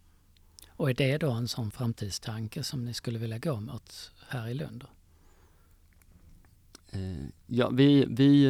Och 0.69 0.89
är 0.89 0.93
det 0.93 1.17
då 1.17 1.31
en 1.31 1.47
sån 1.47 1.71
framtidstanke 1.71 2.63
som 2.63 2.85
ni 2.85 2.93
skulle 2.93 3.19
vilja 3.19 3.37
gå 3.37 3.59
mot 3.59 4.11
här 4.27 4.47
i 4.47 4.53
Lund? 4.53 4.85
Eh, 6.91 7.25
ja, 7.47 7.69
vi, 7.69 8.05
vi 8.09 8.47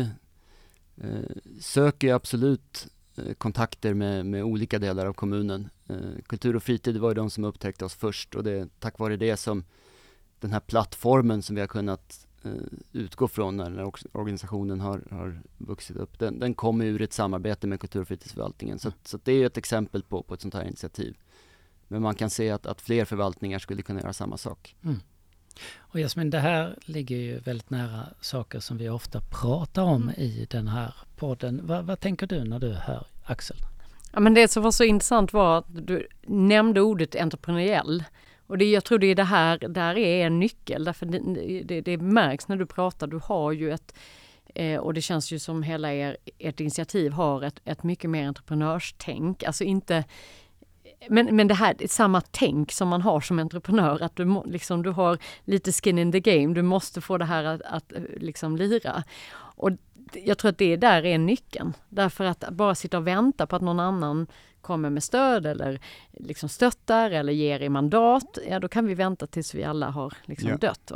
eh, 0.97 1.19
söker 1.59 2.13
absolut 2.13 2.87
kontakter 3.37 3.93
med, 3.93 4.25
med 4.25 4.43
olika 4.43 4.79
delar 4.79 5.05
av 5.05 5.13
kommunen. 5.13 5.69
Kultur 6.27 6.55
och 6.55 6.63
fritid 6.63 6.97
var 6.97 7.09
ju 7.09 7.15
de 7.15 7.29
som 7.29 7.43
upptäckte 7.43 7.85
oss 7.85 7.93
först 7.95 8.35
och 8.35 8.43
det 8.43 8.51
är 8.51 8.67
tack 8.79 8.99
vare 8.99 9.17
det 9.17 9.37
som 9.37 9.63
den 10.39 10.51
här 10.51 10.59
plattformen 10.59 11.41
som 11.41 11.55
vi 11.55 11.61
har 11.61 11.67
kunnat 11.67 12.27
eh, 12.43 12.51
utgå 12.91 13.27
från 13.27 13.57
när 13.57 13.83
org- 13.83 14.07
organisationen 14.11 14.79
har, 14.79 15.03
har 15.11 15.41
vuxit 15.57 15.97
upp, 15.97 16.19
den, 16.19 16.39
den 16.39 16.53
kommer 16.53 16.85
ur 16.85 17.01
ett 17.01 17.13
samarbete 17.13 17.67
med 17.67 17.79
kultur 17.79 18.01
och 18.01 18.07
fritidsförvaltningen. 18.07 18.79
Så, 18.79 18.91
så 19.03 19.19
det 19.23 19.31
är 19.31 19.35
ju 19.35 19.45
ett 19.45 19.57
exempel 19.57 20.03
på, 20.03 20.23
på 20.23 20.33
ett 20.33 20.41
sånt 20.41 20.53
här 20.53 20.63
initiativ. 20.63 21.17
Men 21.87 22.01
man 22.01 22.15
kan 22.15 22.29
se 22.29 22.49
att, 22.49 22.65
att 22.65 22.81
fler 22.81 23.05
förvaltningar 23.05 23.59
skulle 23.59 23.81
kunna 23.81 24.01
göra 24.01 24.13
samma 24.13 24.37
sak. 24.37 24.75
Och 25.77 25.99
Jasmin, 25.99 26.29
det 26.29 26.39
här 26.39 26.77
ligger 26.81 27.15
ju 27.15 27.39
väldigt 27.39 27.69
nära 27.69 28.07
saker 28.21 28.59
som 28.59 28.77
vi 28.77 28.89
ofta 28.89 29.21
pratar 29.21 29.83
om 29.83 30.09
i 30.09 30.47
den 30.49 30.67
här 30.67 30.93
podden. 31.15 31.61
Vad, 31.63 31.85
vad 31.85 31.99
tänker 31.99 32.27
du 32.27 32.43
när 32.43 32.59
du 32.59 32.73
hör 32.73 33.07
Axel? 33.25 33.57
Ja, 34.13 34.19
men 34.19 34.33
det 34.33 34.47
som 34.47 34.63
var 34.63 34.71
så 34.71 34.83
intressant 34.83 35.33
var 35.33 35.57
att 35.57 35.65
du 35.87 36.07
nämnde 36.21 36.81
ordet 36.81 37.15
entreprenöriell. 37.15 38.03
Och 38.49 38.57
det, 38.57 38.71
jag 38.71 38.83
tror 38.83 38.99
det 38.99 39.07
är 39.07 39.15
det 39.15 39.23
här, 39.23 39.57
där 39.57 39.97
är 39.97 40.25
en 40.25 40.39
nyckel, 40.39 40.83
därför 40.83 41.05
det, 41.05 41.63
det, 41.63 41.81
det 41.81 41.97
märks 41.97 42.47
när 42.47 42.55
du 42.55 42.65
pratar, 42.65 43.07
du 43.07 43.19
har 43.23 43.51
ju 43.51 43.71
ett 43.71 43.95
eh, 44.55 44.79
och 44.79 44.93
det 44.93 45.01
känns 45.01 45.31
ju 45.31 45.39
som 45.39 45.63
hela 45.63 45.93
er, 45.93 46.17
ert 46.39 46.59
initiativ 46.59 47.11
har 47.11 47.41
ett, 47.41 47.61
ett 47.65 47.83
mycket 47.83 48.09
mer 48.09 48.27
entreprenörstänk, 48.27 49.43
alltså 49.43 49.63
inte 49.63 50.03
men, 51.09 51.35
men 51.35 51.47
det 51.47 51.53
här 51.53 51.75
är 51.79 51.87
samma 51.87 52.21
tänk 52.21 52.71
som 52.71 52.87
man 52.87 53.01
har 53.01 53.21
som 53.21 53.39
entreprenör, 53.39 54.01
att 54.01 54.15
du, 54.15 54.25
må, 54.25 54.45
liksom, 54.45 54.83
du 54.83 54.89
har 54.89 55.17
lite 55.45 55.71
skin 55.71 55.99
in 55.99 56.11
the 56.11 56.19
game, 56.19 56.53
du 56.53 56.61
måste 56.61 57.01
få 57.01 57.17
det 57.17 57.25
här 57.25 57.43
att, 57.43 57.61
att 57.61 57.93
eh, 57.93 58.01
liksom 58.17 58.57
lira. 58.57 59.03
Och 59.55 59.71
jag 60.25 60.37
tror 60.37 60.49
att 60.49 60.57
det 60.57 60.75
där 60.75 61.05
är 61.05 61.17
nyckeln. 61.17 61.73
Därför 61.89 62.23
att 62.25 62.43
bara 62.51 62.75
sitta 62.75 62.97
och 62.97 63.07
vänta 63.07 63.47
på 63.47 63.55
att 63.55 63.61
någon 63.61 63.79
annan 63.79 64.27
kommer 64.61 64.89
med 64.89 65.03
stöd 65.03 65.45
eller 65.45 65.79
liksom 66.11 66.49
stöttar 66.49 67.11
eller 67.11 67.33
ger 67.33 67.59
i 67.59 67.69
mandat, 67.69 68.37
ja 68.49 68.59
då 68.59 68.67
kan 68.67 68.85
vi 68.87 68.93
vänta 68.95 69.27
tills 69.27 69.55
vi 69.55 69.63
alla 69.63 69.89
har 69.89 70.13
liksom 70.25 70.49
Ja. 70.49 70.57
dött. 70.57 70.91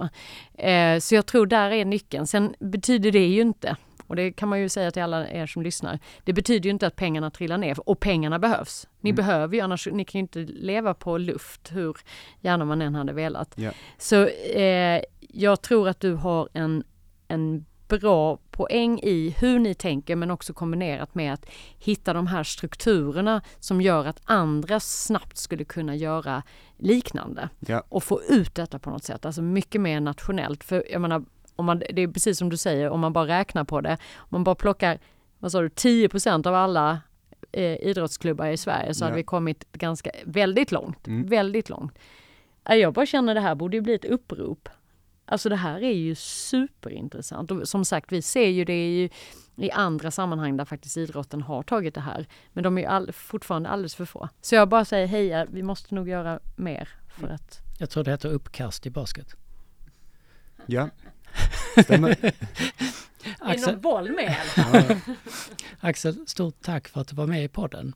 Eh, 0.54 0.99
så 0.99 1.15
jag 1.15 1.26
tror 1.26 1.45
där 1.45 1.71
är 1.71 1.86
nyckeln. 1.86 2.28
Sen 2.28 2.56
betyder 2.60 3.12
det 3.12 3.28
ju 3.28 3.41
inte, 3.41 3.76
och 4.08 4.15
det 4.15 4.32
kan 4.32 4.49
man 4.49 4.60
ju 4.60 4.69
säga 4.69 4.91
till 4.91 5.02
alla 5.02 5.30
er 5.30 5.45
som 5.47 5.62
lyssnar, 5.62 5.99
det 6.23 6.34
betyder 6.34 6.63
ju 6.65 6.69
inte 6.71 6.88
att 6.88 6.95
pengarna 6.95 7.32
trillar 7.32 7.58
ner, 7.58 7.89
och 7.89 7.99
pengarna 7.99 8.39
behövs. 8.39 8.88
Ni 9.02 9.10
Mm. 9.10 9.15
behöver 9.17 9.56
ju, 9.56 9.62
annars 9.62 9.88
ni 9.91 10.06
kan 10.06 10.19
ju 10.19 10.21
inte 10.21 10.39
leva 10.39 10.93
på 10.93 11.17
luft 11.17 11.71
hur 11.71 11.97
gärna 12.41 12.65
man 12.65 12.82
än 12.82 12.95
hade 12.95 13.13
velat. 13.13 13.54
Ja. 13.56 13.71
Så 13.97 14.26
eh, 14.28 15.02
jag 15.19 15.62
tror 15.62 15.88
att 15.89 15.99
du 15.99 16.13
har 16.13 16.49
en, 16.54 16.84
en 17.28 17.65
bra 17.88 18.38
poäng 18.52 19.00
i 19.04 19.36
hur 19.39 19.60
ni 19.60 19.74
tänker 19.74 20.15
men 20.15 20.32
också 20.32 20.54
kombinerat 20.54 21.15
med 21.15 21.34
att 21.34 21.46
hitta 21.80 22.13
de 22.13 22.28
här 22.28 22.43
strukturerna 22.43 23.41
som 23.60 23.82
gör 23.82 24.06
att 24.06 24.22
andra 24.26 24.80
snabbt 24.80 25.38
skulle 25.38 25.63
kunna 25.63 25.96
göra 25.96 26.43
liknande 26.78 27.50
Ja. 27.60 27.84
och 27.89 28.04
få 28.04 28.22
ut 28.30 28.56
detta 28.56 28.80
på 28.80 28.89
något 28.89 29.04
sätt, 29.04 29.26
alltså 29.26 29.41
mycket 29.41 29.82
mer 29.82 30.00
nationellt. 30.00 30.63
För 30.63 30.84
jag 30.91 31.02
menar, 31.02 31.24
om 31.56 31.65
man, 31.65 31.80
det 31.80 32.02
är 32.02 32.08
precis 32.08 32.38
som 32.38 32.50
du 32.50 32.58
säger, 32.58 32.89
om 32.89 33.00
man 33.00 33.13
bara 33.13 33.28
räknar 33.28 33.63
på 33.63 33.82
det, 33.82 33.98
om 34.15 34.28
man 34.30 34.43
bara 34.43 34.56
plockar, 34.56 35.00
vad 35.39 35.52
sa 35.52 35.62
du, 35.62 35.67
10% 35.67 36.48
av 36.48 36.56
alla 36.56 37.00
eh, 37.52 37.76
idrottsklubbar 37.88 38.48
i 38.48 38.58
Sverige 38.58 38.93
så 38.93 39.04
Ja. 39.04 39.06
hade 39.06 39.15
vi 39.17 39.24
kommit 39.24 39.72
ganska, 39.72 40.12
väldigt 40.26 40.72
långt, 40.72 41.08
Mm. 41.08 41.26
väldigt 41.28 41.69
långt. 41.69 42.00
Jag 42.65 42.93
bara 42.93 43.06
känner 43.06 43.36
det 43.36 43.41
här 43.41 43.56
borde 43.56 43.78
ju 43.78 43.82
bli 43.82 43.93
ett 43.93 44.06
upprop. 44.06 44.69
Alltså 45.25 45.49
det 45.49 45.55
här 45.55 45.83
är 45.83 45.93
ju 45.93 46.15
superintressant 46.15 47.51
och 47.51 47.67
som 47.67 47.86
sagt 47.86 48.12
vi 48.12 48.21
ser 48.21 48.47
ju 48.47 48.65
det 48.65 48.89
ju 48.89 49.09
i 49.55 49.71
andra 49.71 50.12
sammanhang 50.12 50.57
där 50.57 50.65
faktiskt 50.65 50.97
idrotten 50.97 51.41
har 51.41 51.63
tagit 51.63 51.95
det 51.95 52.01
här. 52.01 52.27
Men 52.53 52.63
de 52.63 52.77
är 52.77 52.81
ju 52.81 52.88
all, 52.88 53.12
fortfarande 53.12 53.69
alldeles 53.69 53.95
för 53.95 54.05
få. 54.05 54.29
Så 54.41 54.55
jag 54.55 54.69
bara 54.69 54.86
säger 54.86 55.07
heja, 55.07 55.45
vi 55.45 55.63
måste 55.63 55.95
nog 55.95 56.09
göra 56.09 56.39
mer 56.55 56.89
för 57.07 57.27
att 57.27 57.59
Jag 57.79 57.89
tror 57.89 58.03
det 58.03 58.12
heter 58.12 58.29
uppkast 58.29 58.86
i 58.86 58.89
basket. 58.89 59.36
Ja, 60.65 60.89
stämmer. 61.83 62.17
Axel, 63.39 63.77
boll 63.77 64.12
med? 64.12 64.36
Ja, 64.57 64.83
Axel, 65.79 66.27
stort 66.27 66.62
tack 66.62 66.88
för 66.88 67.01
att 67.01 67.07
du 67.07 67.15
var 67.15 67.27
med 67.27 67.43
i 67.43 67.47
podden. 67.47 67.93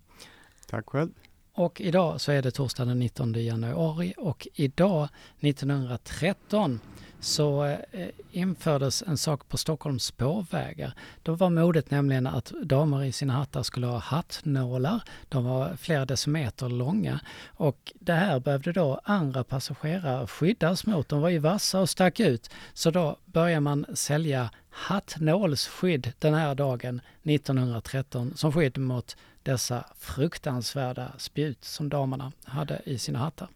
tack 0.68 0.90
själv. 0.90 1.10
Och 1.54 1.82
idag 1.82 2.22
så 2.22 2.32
är 2.32 2.42
det 2.42 2.52
torsdag 2.52 2.86
den 2.86 3.00
19 3.00 3.34
januari 3.34 4.14
och 4.18 4.48
idag 4.54 5.10
1913 5.40 6.80
så 7.20 7.66
eh, 7.66 8.08
infördes 8.32 9.04
en 9.08 9.18
sak 9.18 9.50
på 9.50 9.58
Stockholms 9.58 10.04
spårvägar. 10.04 10.94
Då 11.24 11.36
var 11.36 11.50
modet 11.50 11.92
nämligen 11.92 12.28
att 12.28 12.54
damer 12.64 13.04
i 13.04 13.12
sina 13.12 13.34
hattar 13.34 13.64
skulle 13.64 13.88
ha 13.88 13.98
hattnålar. 13.98 15.02
De 15.30 15.46
var 15.46 15.76
flera 15.76 16.06
decimeter 16.06 16.70
långa 16.70 17.20
och 17.46 17.94
det 18.00 18.14
här 18.14 18.40
behövde 18.40 18.72
då 18.72 19.00
andra 19.04 19.44
passagerare 19.44 20.28
skyddas 20.28 20.86
mot. 20.86 21.10
De 21.10 21.22
var 21.22 21.30
ju 21.30 21.40
vassa 21.40 21.80
och 21.80 21.90
stack 21.90 22.20
ut. 22.20 22.50
Så 22.74 22.92
då 22.92 23.18
började 23.26 23.62
man 23.62 23.86
sälja 23.94 24.50
hattnålsskydd 24.70 26.14
den 26.20 26.34
här 26.34 26.56
dagen 26.56 27.02
1913 27.24 28.34
som 28.36 28.52
skydd 28.54 28.78
mot 28.78 29.18
dessa 29.44 29.86
fruktansvärda 29.98 31.12
spjut 31.18 31.64
som 31.64 31.90
damerna 31.90 32.32
hade 32.46 32.82
i 32.86 32.98
sina 32.98 33.20
hattar. 33.20 33.48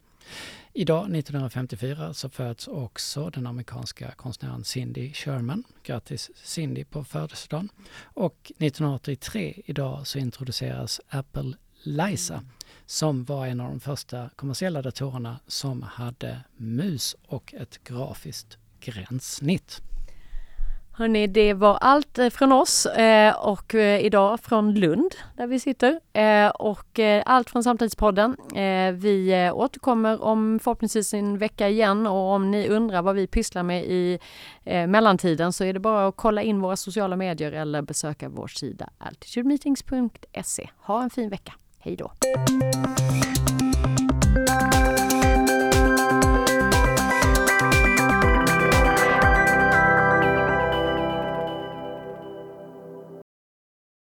Idag 0.73 1.15
1954 1.15 2.13
så 2.13 2.29
föds 2.29 2.67
också 2.67 3.29
den 3.29 3.47
amerikanska 3.47 4.11
konstnären 4.11 4.63
Cindy 4.63 5.13
Sherman. 5.13 5.63
Grattis 5.83 6.31
Cindy 6.43 6.83
på 6.83 7.03
födelsedagen. 7.03 7.69
Och 8.03 8.51
1983 8.57 9.61
idag 9.65 10.07
så 10.07 10.19
introduceras 10.19 11.01
Apple 11.09 11.53
Lisa 11.83 12.43
som 12.85 13.23
var 13.23 13.47
en 13.47 13.61
av 13.61 13.69
de 13.69 13.79
första 13.79 14.29
kommersiella 14.35 14.81
datorerna 14.81 15.39
som 15.47 15.81
hade 15.81 16.43
mus 16.57 17.15
och 17.27 17.53
ett 17.53 17.83
grafiskt 17.83 18.57
gränssnitt. 18.79 19.81
Hörni, 20.93 21.27
det 21.27 21.53
var 21.53 21.77
allt 21.81 22.17
eh, 22.19 22.29
från 22.29 22.51
oss 22.51 22.85
eh, 22.85 23.35
och 23.35 23.75
eh, 23.75 24.05
idag 24.05 24.39
från 24.39 24.73
Lund 24.73 25.15
där 25.37 25.47
vi 25.47 25.59
sitter 25.59 25.99
och 26.59 26.99
allt 27.25 27.49
från 27.49 27.63
Samtidspodden. 27.63 28.35
Vi 28.93 29.51
återkommer 29.53 30.23
om 30.23 30.59
förhoppningsvis 30.63 31.13
en 31.13 31.37
vecka 31.37 31.69
igen 31.69 32.07
och 32.07 32.31
om 32.31 32.51
ni 32.51 32.67
undrar 32.67 33.01
vad 33.01 33.15
vi 33.15 33.27
pysslar 33.27 33.63
med 33.63 33.83
i 33.85 34.19
mellantiden 34.87 35.53
så 35.53 35.63
är 35.63 35.73
det 35.73 35.79
bara 35.79 36.07
att 36.07 36.15
kolla 36.15 36.41
in 36.41 36.61
våra 36.61 36.75
sociala 36.75 37.15
medier 37.15 37.51
eller 37.51 37.81
besöka 37.81 38.29
vår 38.29 38.47
sida 38.47 38.89
altitudemeetings.se. 38.97 40.69
Ha 40.77 41.03
en 41.03 41.09
fin 41.09 41.29
vecka. 41.29 41.53
Hej 41.79 41.95
då! 41.95 42.11